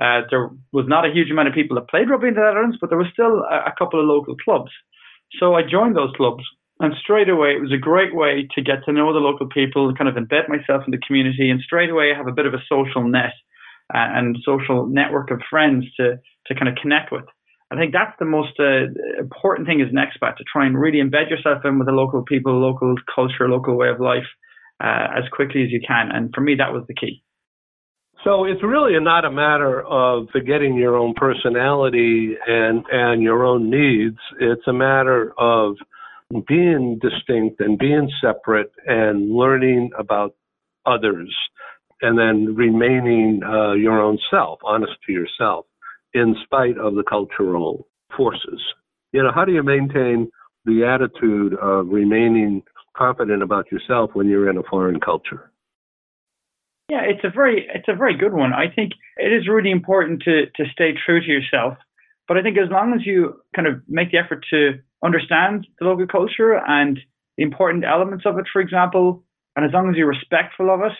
Uh, 0.00 0.22
there 0.30 0.50
was 0.72 0.86
not 0.88 1.04
a 1.04 1.12
huge 1.12 1.30
amount 1.30 1.48
of 1.48 1.54
people 1.54 1.76
that 1.76 1.88
played 1.88 2.08
rugby 2.08 2.28
in 2.28 2.34
the 2.34 2.40
Netherlands, 2.40 2.78
but 2.80 2.88
there 2.88 2.98
was 2.98 3.12
still 3.12 3.44
a, 3.44 3.70
a 3.70 3.74
couple 3.78 4.00
of 4.00 4.06
local 4.06 4.34
clubs. 4.36 4.70
So 5.38 5.54
I 5.54 5.62
joined 5.62 5.96
those 5.96 6.12
clubs, 6.16 6.42
and 6.80 6.94
straight 7.00 7.28
away 7.28 7.50
it 7.50 7.60
was 7.60 7.72
a 7.72 7.78
great 7.78 8.14
way 8.14 8.48
to 8.54 8.62
get 8.62 8.84
to 8.86 8.92
know 8.92 9.12
the 9.12 9.20
local 9.20 9.48
people, 9.48 9.92
kind 9.94 10.08
of 10.08 10.16
embed 10.16 10.48
myself 10.48 10.82
in 10.86 10.90
the 10.90 11.04
community, 11.06 11.50
and 11.50 11.60
straight 11.60 11.90
away 11.90 12.12
have 12.14 12.26
a 12.26 12.32
bit 12.32 12.46
of 12.46 12.54
a 12.54 12.64
social 12.68 13.06
net 13.06 13.34
uh, 13.94 13.98
and 14.16 14.38
social 14.44 14.86
network 14.86 15.30
of 15.30 15.40
friends 15.50 15.84
to 15.96 16.18
to 16.46 16.54
kind 16.54 16.68
of 16.68 16.74
connect 16.80 17.12
with. 17.12 17.24
I 17.74 17.80
think 17.80 17.92
that's 17.92 18.16
the 18.18 18.24
most 18.24 18.52
uh, 18.60 18.86
important 19.18 19.66
thing 19.66 19.80
as 19.82 19.88
an 19.90 19.96
expat 19.96 20.36
to 20.36 20.44
try 20.50 20.66
and 20.66 20.78
really 20.78 20.98
embed 20.98 21.30
yourself 21.30 21.64
in 21.64 21.78
with 21.78 21.86
the 21.86 21.92
local 21.92 22.22
people, 22.22 22.60
local 22.60 22.94
culture, 23.14 23.48
local 23.48 23.76
way 23.76 23.88
of 23.88 24.00
life 24.00 24.26
uh, 24.82 25.08
as 25.16 25.24
quickly 25.32 25.62
as 25.64 25.70
you 25.70 25.80
can. 25.86 26.10
And 26.12 26.30
for 26.34 26.40
me, 26.40 26.54
that 26.58 26.72
was 26.72 26.84
the 26.86 26.94
key. 26.94 27.22
So 28.22 28.44
it's 28.44 28.62
really 28.62 28.98
not 29.00 29.24
a 29.24 29.30
matter 29.30 29.82
of 29.82 30.28
forgetting 30.32 30.76
your 30.76 30.96
own 30.96 31.12
personality 31.14 32.34
and 32.46 32.84
and 32.90 33.22
your 33.22 33.44
own 33.44 33.70
needs. 33.70 34.18
It's 34.40 34.66
a 34.66 34.72
matter 34.72 35.34
of 35.38 35.76
being 36.48 36.98
distinct 37.02 37.60
and 37.60 37.78
being 37.78 38.10
separate 38.22 38.72
and 38.86 39.30
learning 39.30 39.90
about 39.98 40.34
others 40.86 41.34
and 42.00 42.18
then 42.18 42.54
remaining 42.54 43.42
uh, 43.44 43.72
your 43.72 44.00
own 44.00 44.18
self, 44.30 44.58
honest 44.64 44.92
to 45.06 45.12
yourself, 45.12 45.66
in 46.14 46.36
spite 46.44 46.78
of 46.78 46.94
the 46.94 47.02
cultural 47.02 47.86
forces. 48.16 48.60
You 49.12 49.22
know, 49.22 49.32
how 49.34 49.44
do 49.44 49.52
you 49.52 49.62
maintain 49.62 50.30
the 50.64 50.84
attitude 50.84 51.54
of 51.60 51.88
remaining 51.88 52.62
confident 52.96 53.42
about 53.42 53.70
yourself 53.70 54.10
when 54.14 54.28
you're 54.28 54.48
in 54.48 54.56
a 54.56 54.62
foreign 54.62 55.00
culture? 55.00 55.50
Yeah, 56.88 57.02
it's 57.02 57.24
a 57.24 57.30
very 57.30 57.66
it's 57.74 57.88
a 57.88 57.96
very 57.96 58.16
good 58.16 58.34
one. 58.34 58.52
I 58.52 58.66
think 58.74 58.92
it 59.16 59.32
is 59.32 59.48
really 59.48 59.70
important 59.70 60.22
to 60.22 60.46
to 60.56 60.64
stay 60.70 60.92
true 61.04 61.20
to 61.20 61.26
yourself. 61.26 61.78
But 62.28 62.38
I 62.38 62.42
think 62.42 62.56
as 62.58 62.70
long 62.70 62.94
as 62.94 63.06
you 63.06 63.40
kind 63.54 63.68
of 63.68 63.82
make 63.88 64.10
the 64.10 64.18
effort 64.18 64.44
to 64.50 64.78
understand 65.04 65.66
the 65.78 65.86
local 65.86 66.06
culture 66.06 66.54
and 66.66 66.98
the 67.36 67.42
important 67.42 67.84
elements 67.84 68.24
of 68.26 68.38
it, 68.38 68.46
for 68.50 68.60
example, 68.60 69.22
and 69.56 69.64
as 69.64 69.72
long 69.72 69.90
as 69.90 69.96
you're 69.96 70.08
respectful 70.08 70.72
of 70.72 70.80
it, 70.80 70.92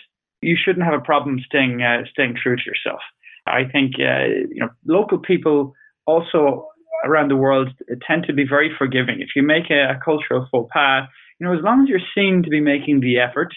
you 0.43 0.57
shouldn't 0.63 0.85
have 0.85 0.95
a 0.95 1.05
problem 1.05 1.39
staying 1.47 1.83
uh, 1.83 2.05
staying 2.11 2.37
true 2.43 2.57
to 2.57 2.63
yourself. 2.67 3.01
I 3.47 3.65
think 3.71 3.95
uh, 3.99 4.47
you 4.51 4.61
know 4.61 4.71
local 4.87 5.19
people 5.19 5.75
also 6.07 6.69
around 7.05 7.29
the 7.29 7.37
world 7.37 7.69
tend 8.07 8.25
to 8.27 8.33
be 8.33 8.45
very 8.49 8.71
forgiving. 8.77 9.21
If 9.21 9.31
you 9.37 9.43
make 9.43 9.71
a, 9.71 9.93
a 9.93 10.01
cultural 10.05 10.49
faux 10.51 10.71
pas, 10.73 11.07
you 11.39 11.47
know 11.47 11.55
as 11.57 11.63
long 11.63 11.83
as 11.83 11.89
you're 11.89 12.09
seen 12.15 12.43
to 12.43 12.51
be 12.51 12.61
making 12.61 13.01
the 13.01 13.19
effort 13.19 13.53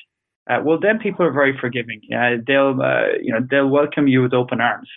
uh, 0.50 0.60
well, 0.64 0.80
then 0.82 1.00
people 1.00 1.26
are 1.26 1.32
very 1.32 1.58
forgiving. 1.60 2.02
Uh, 2.14 2.38
they'll, 2.46 2.80
uh, 2.82 3.18
you 3.22 3.34
know, 3.34 3.40
they'll 3.50 3.68
welcome 3.68 4.08
you 4.08 4.22
with 4.22 4.34
open 4.34 4.62
arms. 4.62 4.90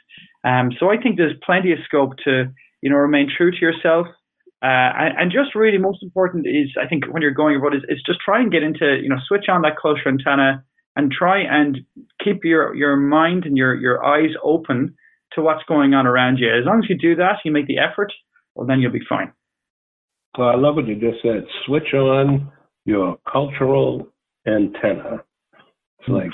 Um, 0.44 0.70
so 0.78 0.90
I 0.90 0.96
think 0.96 1.16
there's 1.16 1.34
plenty 1.44 1.72
of 1.72 1.78
scope 1.84 2.12
to, 2.24 2.46
you 2.82 2.90
know, 2.90 2.96
remain 2.96 3.28
true 3.36 3.50
to 3.50 3.58
yourself. 3.60 4.06
Uh, 4.62 4.92
and, 5.00 5.18
and, 5.18 5.32
just 5.32 5.54
really 5.54 5.78
most 5.78 6.02
important 6.02 6.46
is, 6.46 6.68
I 6.80 6.86
think, 6.86 7.06
when 7.10 7.22
you're 7.22 7.30
going 7.30 7.56
abroad, 7.56 7.74
is, 7.74 8.02
just 8.04 8.20
try 8.20 8.40
and 8.40 8.52
get 8.52 8.62
into, 8.62 9.00
you 9.02 9.08
know, 9.08 9.16
switch 9.26 9.46
on 9.48 9.62
that 9.62 9.80
culture 9.80 10.06
antenna 10.06 10.62
and 10.96 11.10
try 11.10 11.40
and 11.40 11.78
keep 12.22 12.44
your, 12.44 12.74
your 12.74 12.96
mind 12.96 13.44
and 13.44 13.56
your, 13.56 13.74
your 13.74 14.04
eyes 14.04 14.30
open 14.42 14.94
to 15.32 15.42
what's 15.42 15.62
going 15.68 15.94
on 15.94 16.06
around 16.06 16.38
you. 16.38 16.48
As 16.48 16.64
long 16.66 16.80
as 16.82 16.90
you 16.90 16.96
do 16.98 17.16
that, 17.16 17.38
you 17.44 17.52
make 17.52 17.66
the 17.66 17.78
effort, 17.78 18.12
well, 18.54 18.66
then 18.66 18.80
you'll 18.80 18.92
be 18.92 19.00
fine. 19.08 19.32
Well, 20.38 20.48
I 20.48 20.56
love 20.56 20.76
what 20.76 20.86
you 20.86 20.94
just 20.94 21.22
said. 21.22 21.44
Switch 21.66 21.92
on 21.94 22.50
your 22.84 23.18
cultural 23.30 24.08
antenna. 24.46 25.22
It's 25.98 26.08
like 26.08 26.30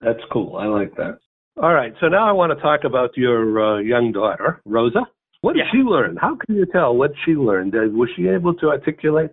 that's 0.00 0.20
cool. 0.32 0.56
I 0.56 0.66
like 0.66 0.94
that. 0.96 1.18
All 1.60 1.72
right, 1.72 1.92
so 2.00 2.08
now 2.08 2.28
I 2.28 2.32
want 2.32 2.56
to 2.56 2.62
talk 2.62 2.80
about 2.84 3.16
your 3.16 3.76
uh, 3.78 3.78
young 3.80 4.12
daughter, 4.12 4.60
Rosa. 4.66 5.06
What 5.40 5.54
did 5.54 5.60
yeah. 5.60 5.72
she 5.72 5.78
learn? 5.78 6.16
How 6.16 6.36
can 6.36 6.54
you 6.54 6.66
tell 6.66 6.94
what 6.94 7.12
she 7.24 7.32
learned? 7.32 7.74
Uh, 7.74 7.88
was 7.92 8.10
she 8.14 8.28
able 8.28 8.54
to 8.54 8.68
articulate? 8.68 9.30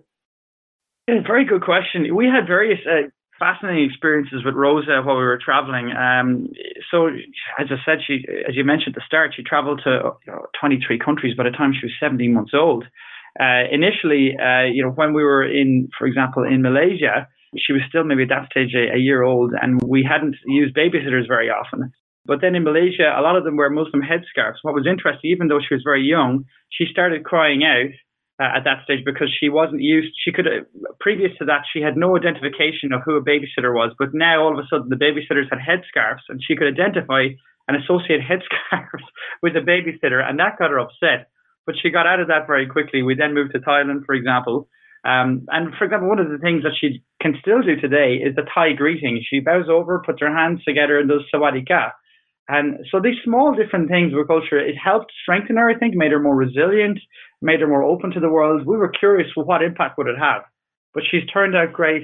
Yeah, 1.08 1.16
very 1.26 1.46
good 1.46 1.64
question. 1.64 2.16
We 2.16 2.26
had 2.26 2.48
various 2.48 2.80
uh, 2.88 3.10
fascinating 3.44 3.90
experiences 3.90 4.40
with 4.46 4.56
Rosa 4.56 5.04
while 5.04 5.18
we 5.18 5.28
were 5.28 5.40
traveling. 5.44 5.92
Um, 5.92 6.48
so, 6.90 7.08
as 7.60 7.68
I 7.68 7.76
said, 7.84 8.00
she, 8.08 8.24
as 8.48 8.56
you 8.56 8.64
mentioned 8.64 8.96
at 8.96 9.04
the 9.04 9.06
start, 9.06 9.34
she 9.36 9.44
traveled 9.44 9.82
to 9.84 10.16
you 10.26 10.32
know, 10.32 10.48
23 10.60 10.98
countries 11.00 11.36
by 11.36 11.44
the 11.44 11.52
time 11.52 11.74
she 11.74 11.86
was 11.86 11.94
17 12.00 12.34
months 12.34 12.54
old. 12.56 12.86
Uh, 13.38 13.68
initially, 13.70 14.38
uh, 14.40 14.64
you 14.72 14.84
know, 14.84 14.92
when 14.96 15.12
we 15.14 15.24
were 15.24 15.44
in, 15.44 15.90
for 15.98 16.08
example, 16.08 16.44
in 16.44 16.62
Malaysia, 16.62 17.28
she 17.58 17.74
was 17.74 17.82
still 17.90 18.06
maybe 18.06 18.24
at 18.24 18.30
that 18.30 18.48
stage 18.50 18.72
a, 18.74 18.96
a 18.96 19.00
year 19.00 19.24
old, 19.24 19.52
and 19.60 19.82
we 19.86 20.08
hadn't 20.08 20.36
used 20.46 20.76
babysitters 20.76 21.28
very 21.28 21.50
often. 21.50 21.92
But 22.26 22.40
then 22.40 22.56
in 22.56 22.64
Malaysia, 22.64 23.12
a 23.12 23.22
lot 23.22 23.36
of 23.36 23.44
them 23.44 23.58
wear 23.58 23.70
Muslim 23.70 24.02
headscarves. 24.02 24.64
What 24.64 24.74
was 24.74 24.88
interesting, 24.88 25.32
even 25.32 25.50
though 25.50 25.60
she 25.60 25.76
was 25.76 25.84
very 25.84 26.04
young, 26.04 26.46
she 26.72 26.86
started 26.90 27.26
crying 27.26 27.64
out 27.66 27.92
uh, 28.44 28.58
at 28.58 28.64
that 28.66 28.84
stage 28.84 29.06
because 29.06 29.32
she 29.32 29.48
wasn't 29.48 29.82
used. 29.82 30.14
She 30.24 30.32
could, 30.32 30.48
uh, 30.48 30.68
previous 31.00 31.32
to 31.40 31.46
that, 31.46 31.64
she 31.72 31.82
had 31.82 31.96
no 31.96 32.18
identification 32.18 32.92
of 32.92 33.02
who 33.06 33.16
a 33.16 33.24
babysitter 33.24 33.72
was. 33.74 33.96
But 33.98 34.14
now 34.14 34.44
all 34.44 34.52
of 34.52 34.60
a 34.60 34.68
sudden, 34.68 34.90
the 34.90 35.00
babysitters 35.00 35.48
had 35.50 35.60
headscarves, 35.60 36.28
and 36.28 36.42
she 36.44 36.56
could 36.56 36.68
identify 36.68 37.28
and 37.68 37.78
associate 37.78 38.20
headscarves 38.20 39.08
with 39.42 39.56
a 39.56 39.62
babysitter, 39.62 40.22
and 40.22 40.40
that 40.40 40.60
got 40.60 40.72
her 40.72 40.80
upset. 40.80 41.32
But 41.66 41.76
she 41.82 41.90
got 41.90 42.08
out 42.08 42.20
of 42.20 42.28
that 42.28 42.48
very 42.48 42.68
quickly. 42.68 43.02
We 43.04 43.16
then 43.16 43.34
moved 43.34 43.54
to 43.54 43.60
Thailand, 43.60 44.06
for 44.06 44.16
example, 44.16 44.68
um, 45.06 45.46
and 45.50 45.74
for 45.76 45.86
example, 45.86 46.08
one 46.08 46.20
of 46.20 46.30
the 46.30 46.38
things 46.38 46.64
that 46.64 46.76
she 46.80 47.04
can 47.22 47.36
still 47.42 47.62
do 47.62 47.76
today 47.76 48.16
is 48.24 48.36
the 48.36 48.48
Thai 48.54 48.74
greeting. 48.74 49.22
She 49.30 49.40
bows 49.40 49.68
over, 49.70 50.02
puts 50.06 50.22
her 50.22 50.34
hands 50.34 50.64
together, 50.64 51.00
and 51.00 51.10
does 51.10 51.24
sawadee 51.34 51.68
ka. 51.68 51.92
And 52.48 52.86
so 52.92 53.00
these 53.00 53.20
small 53.24 53.54
different 53.54 53.90
things 53.90 54.14
with 54.14 54.28
culture, 54.28 54.60
it 54.60 54.76
helped 54.76 55.12
strengthen 55.22 55.58
her, 55.58 55.70
I 55.70 55.78
think, 55.78 55.96
made 55.96 56.12
her 56.12 56.20
more 56.20 56.36
resilient, 56.36 57.00
made 57.44 57.60
her 57.60 57.68
more 57.68 57.84
open 57.84 58.12
to 58.12 58.20
the 58.20 58.30
world. 58.30 58.66
We 58.66 58.78
were 58.78 58.90
curious 58.90 59.28
well, 59.36 59.46
what 59.46 59.62
impact 59.62 59.98
would 59.98 60.08
it 60.08 60.18
have. 60.18 60.44
But 60.94 61.04
she's 61.10 61.28
turned 61.32 61.56
out 61.56 61.74
great. 61.74 62.04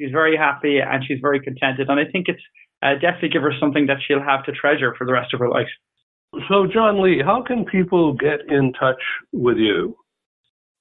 She's 0.00 0.10
very 0.10 0.36
happy 0.36 0.78
and 0.78 1.04
she's 1.06 1.18
very 1.20 1.40
contented. 1.40 1.88
And 1.88 2.00
I 2.00 2.10
think 2.10 2.26
it's 2.28 2.42
uh, 2.82 2.94
definitely 2.94 3.30
give 3.30 3.42
her 3.42 3.52
something 3.60 3.86
that 3.86 3.98
she'll 4.06 4.22
have 4.22 4.44
to 4.44 4.52
treasure 4.52 4.94
for 4.96 5.06
the 5.06 5.12
rest 5.12 5.34
of 5.34 5.40
her 5.40 5.48
life. 5.50 5.68
So, 6.48 6.66
John 6.72 7.02
Lee, 7.02 7.22
how 7.24 7.42
can 7.42 7.64
people 7.64 8.12
get 8.14 8.40
in 8.48 8.72
touch 8.78 9.00
with 9.32 9.56
you? 9.56 9.96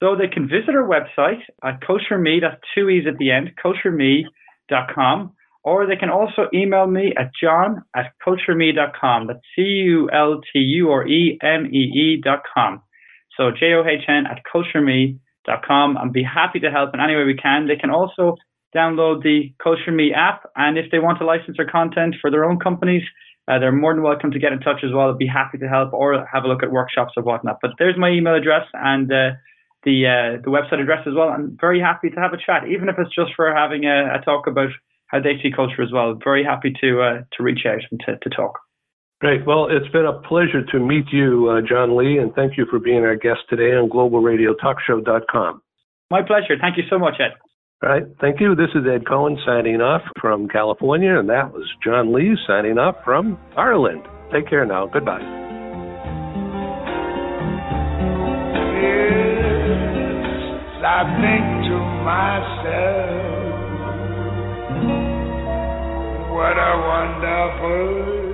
So 0.01 0.15
they 0.15 0.27
can 0.27 0.47
visit 0.47 0.75
our 0.75 0.87
website 0.87 1.41
at 1.63 1.81
culturemee, 1.81 2.41
that's 2.41 2.61
two 2.75 2.89
E's 2.89 3.07
at 3.07 3.17
the 3.17 3.31
end, 3.31 3.51
culturemee.com, 3.63 5.33
or 5.63 5.87
they 5.87 5.95
can 5.95 6.09
also 6.09 6.47
email 6.53 6.85
me 6.85 7.13
at 7.17 7.31
john 7.41 7.83
at 7.95 8.13
culturemee.com. 8.25 9.27
That's 9.27 9.39
C-U-L-T-U 9.55 10.87
or 10.87 11.07
E-M-E-E 11.07 12.21
dot 12.23 12.43
com. 12.53 12.81
So 13.37 13.51
J-O-H-N 13.51 14.25
at 14.25 14.41
culturemee.com. 14.51 15.97
I'd 15.97 16.11
be 16.11 16.23
happy 16.23 16.59
to 16.59 16.71
help 16.71 16.93
in 16.93 16.99
any 16.99 17.15
way 17.15 17.23
we 17.23 17.37
can. 17.37 17.67
They 17.67 17.75
can 17.75 17.91
also 17.91 18.35
download 18.75 19.23
the 19.23 19.53
Culture 19.63 19.91
Mee 19.91 20.13
app, 20.13 20.49
and 20.55 20.77
if 20.77 20.91
they 20.91 20.99
want 20.99 21.19
to 21.19 21.25
license 21.25 21.55
their 21.55 21.69
content 21.69 22.15
for 22.19 22.29
their 22.29 22.43
own 22.43 22.59
companies, 22.59 23.03
uh, 23.47 23.59
they're 23.59 23.71
more 23.71 23.93
than 23.93 24.03
welcome 24.03 24.31
to 24.31 24.39
get 24.39 24.51
in 24.51 24.59
touch 24.59 24.83
as 24.83 24.91
well. 24.93 25.09
I'd 25.09 25.17
be 25.17 25.27
happy 25.27 25.57
to 25.59 25.69
help 25.69 25.93
or 25.93 26.27
have 26.31 26.43
a 26.43 26.47
look 26.47 26.63
at 26.63 26.71
workshops 26.71 27.13
or 27.15 27.23
whatnot. 27.23 27.59
But 27.61 27.71
there's 27.79 27.97
my 27.97 28.09
email 28.09 28.35
address, 28.35 28.67
and 28.73 29.11
uh, 29.11 29.31
the 29.83 30.05
uh, 30.05 30.41
the 30.43 30.51
website 30.51 30.81
address 30.81 31.07
as 31.07 31.13
well. 31.15 31.29
I'm 31.29 31.57
very 31.59 31.79
happy 31.79 32.09
to 32.09 32.19
have 32.19 32.33
a 32.33 32.37
chat, 32.37 32.67
even 32.67 32.89
if 32.89 32.95
it's 32.99 33.15
just 33.15 33.31
for 33.35 33.53
having 33.55 33.85
a, 33.85 34.19
a 34.19 34.21
talk 34.25 34.47
about 34.47 34.69
how 35.07 35.21
they 35.21 35.39
see 35.41 35.51
culture 35.55 35.81
as 35.81 35.93
well. 35.93 36.19
Very 36.21 36.43
happy 36.43 36.73
to 36.81 37.01
uh, 37.01 37.21
to 37.37 37.43
reach 37.43 37.65
out 37.65 37.79
and 37.89 38.01
to, 38.05 38.17
to 38.17 38.29
talk. 38.29 38.59
Great. 39.19 39.45
Well, 39.47 39.67
it's 39.71 39.91
been 39.91 40.05
a 40.05 40.13
pleasure 40.27 40.63
to 40.71 40.79
meet 40.79 41.05
you, 41.11 41.49
uh, 41.49 41.61
John 41.67 41.97
Lee, 41.97 42.19
and 42.19 42.31
thank 42.35 42.55
you 42.55 42.67
for 42.69 42.77
being 42.77 43.03
our 43.03 43.15
guest 43.15 43.39
today 43.49 43.73
on 43.75 43.89
globalradiotalkshow.com. 43.89 45.61
My 46.11 46.21
pleasure. 46.21 46.55
Thank 46.61 46.77
you 46.77 46.83
so 46.89 46.99
much, 46.99 47.15
Ed. 47.19 47.33
All 47.83 47.89
right. 47.89 48.03
Thank 48.21 48.39
you. 48.39 48.55
This 48.55 48.69
is 48.75 48.83
Ed 48.87 49.07
Cohen 49.07 49.37
signing 49.45 49.81
off 49.81 50.01
from 50.21 50.47
California, 50.47 51.17
and 51.17 51.29
that 51.29 51.51
was 51.51 51.67
John 51.83 52.13
Lee 52.13 52.37
signing 52.47 52.77
off 52.77 52.95
from 53.03 53.39
Ireland. 53.57 54.03
Take 54.31 54.47
care 54.49 54.65
now. 54.65 54.87
Goodbye. 54.87 55.21
Yes, 58.81 59.23
I 60.85 61.03
think 61.21 61.45
to 61.69 61.77
myself, 62.05 62.77
what 66.33 66.57
a 66.57 66.73
wonderful 66.85 68.26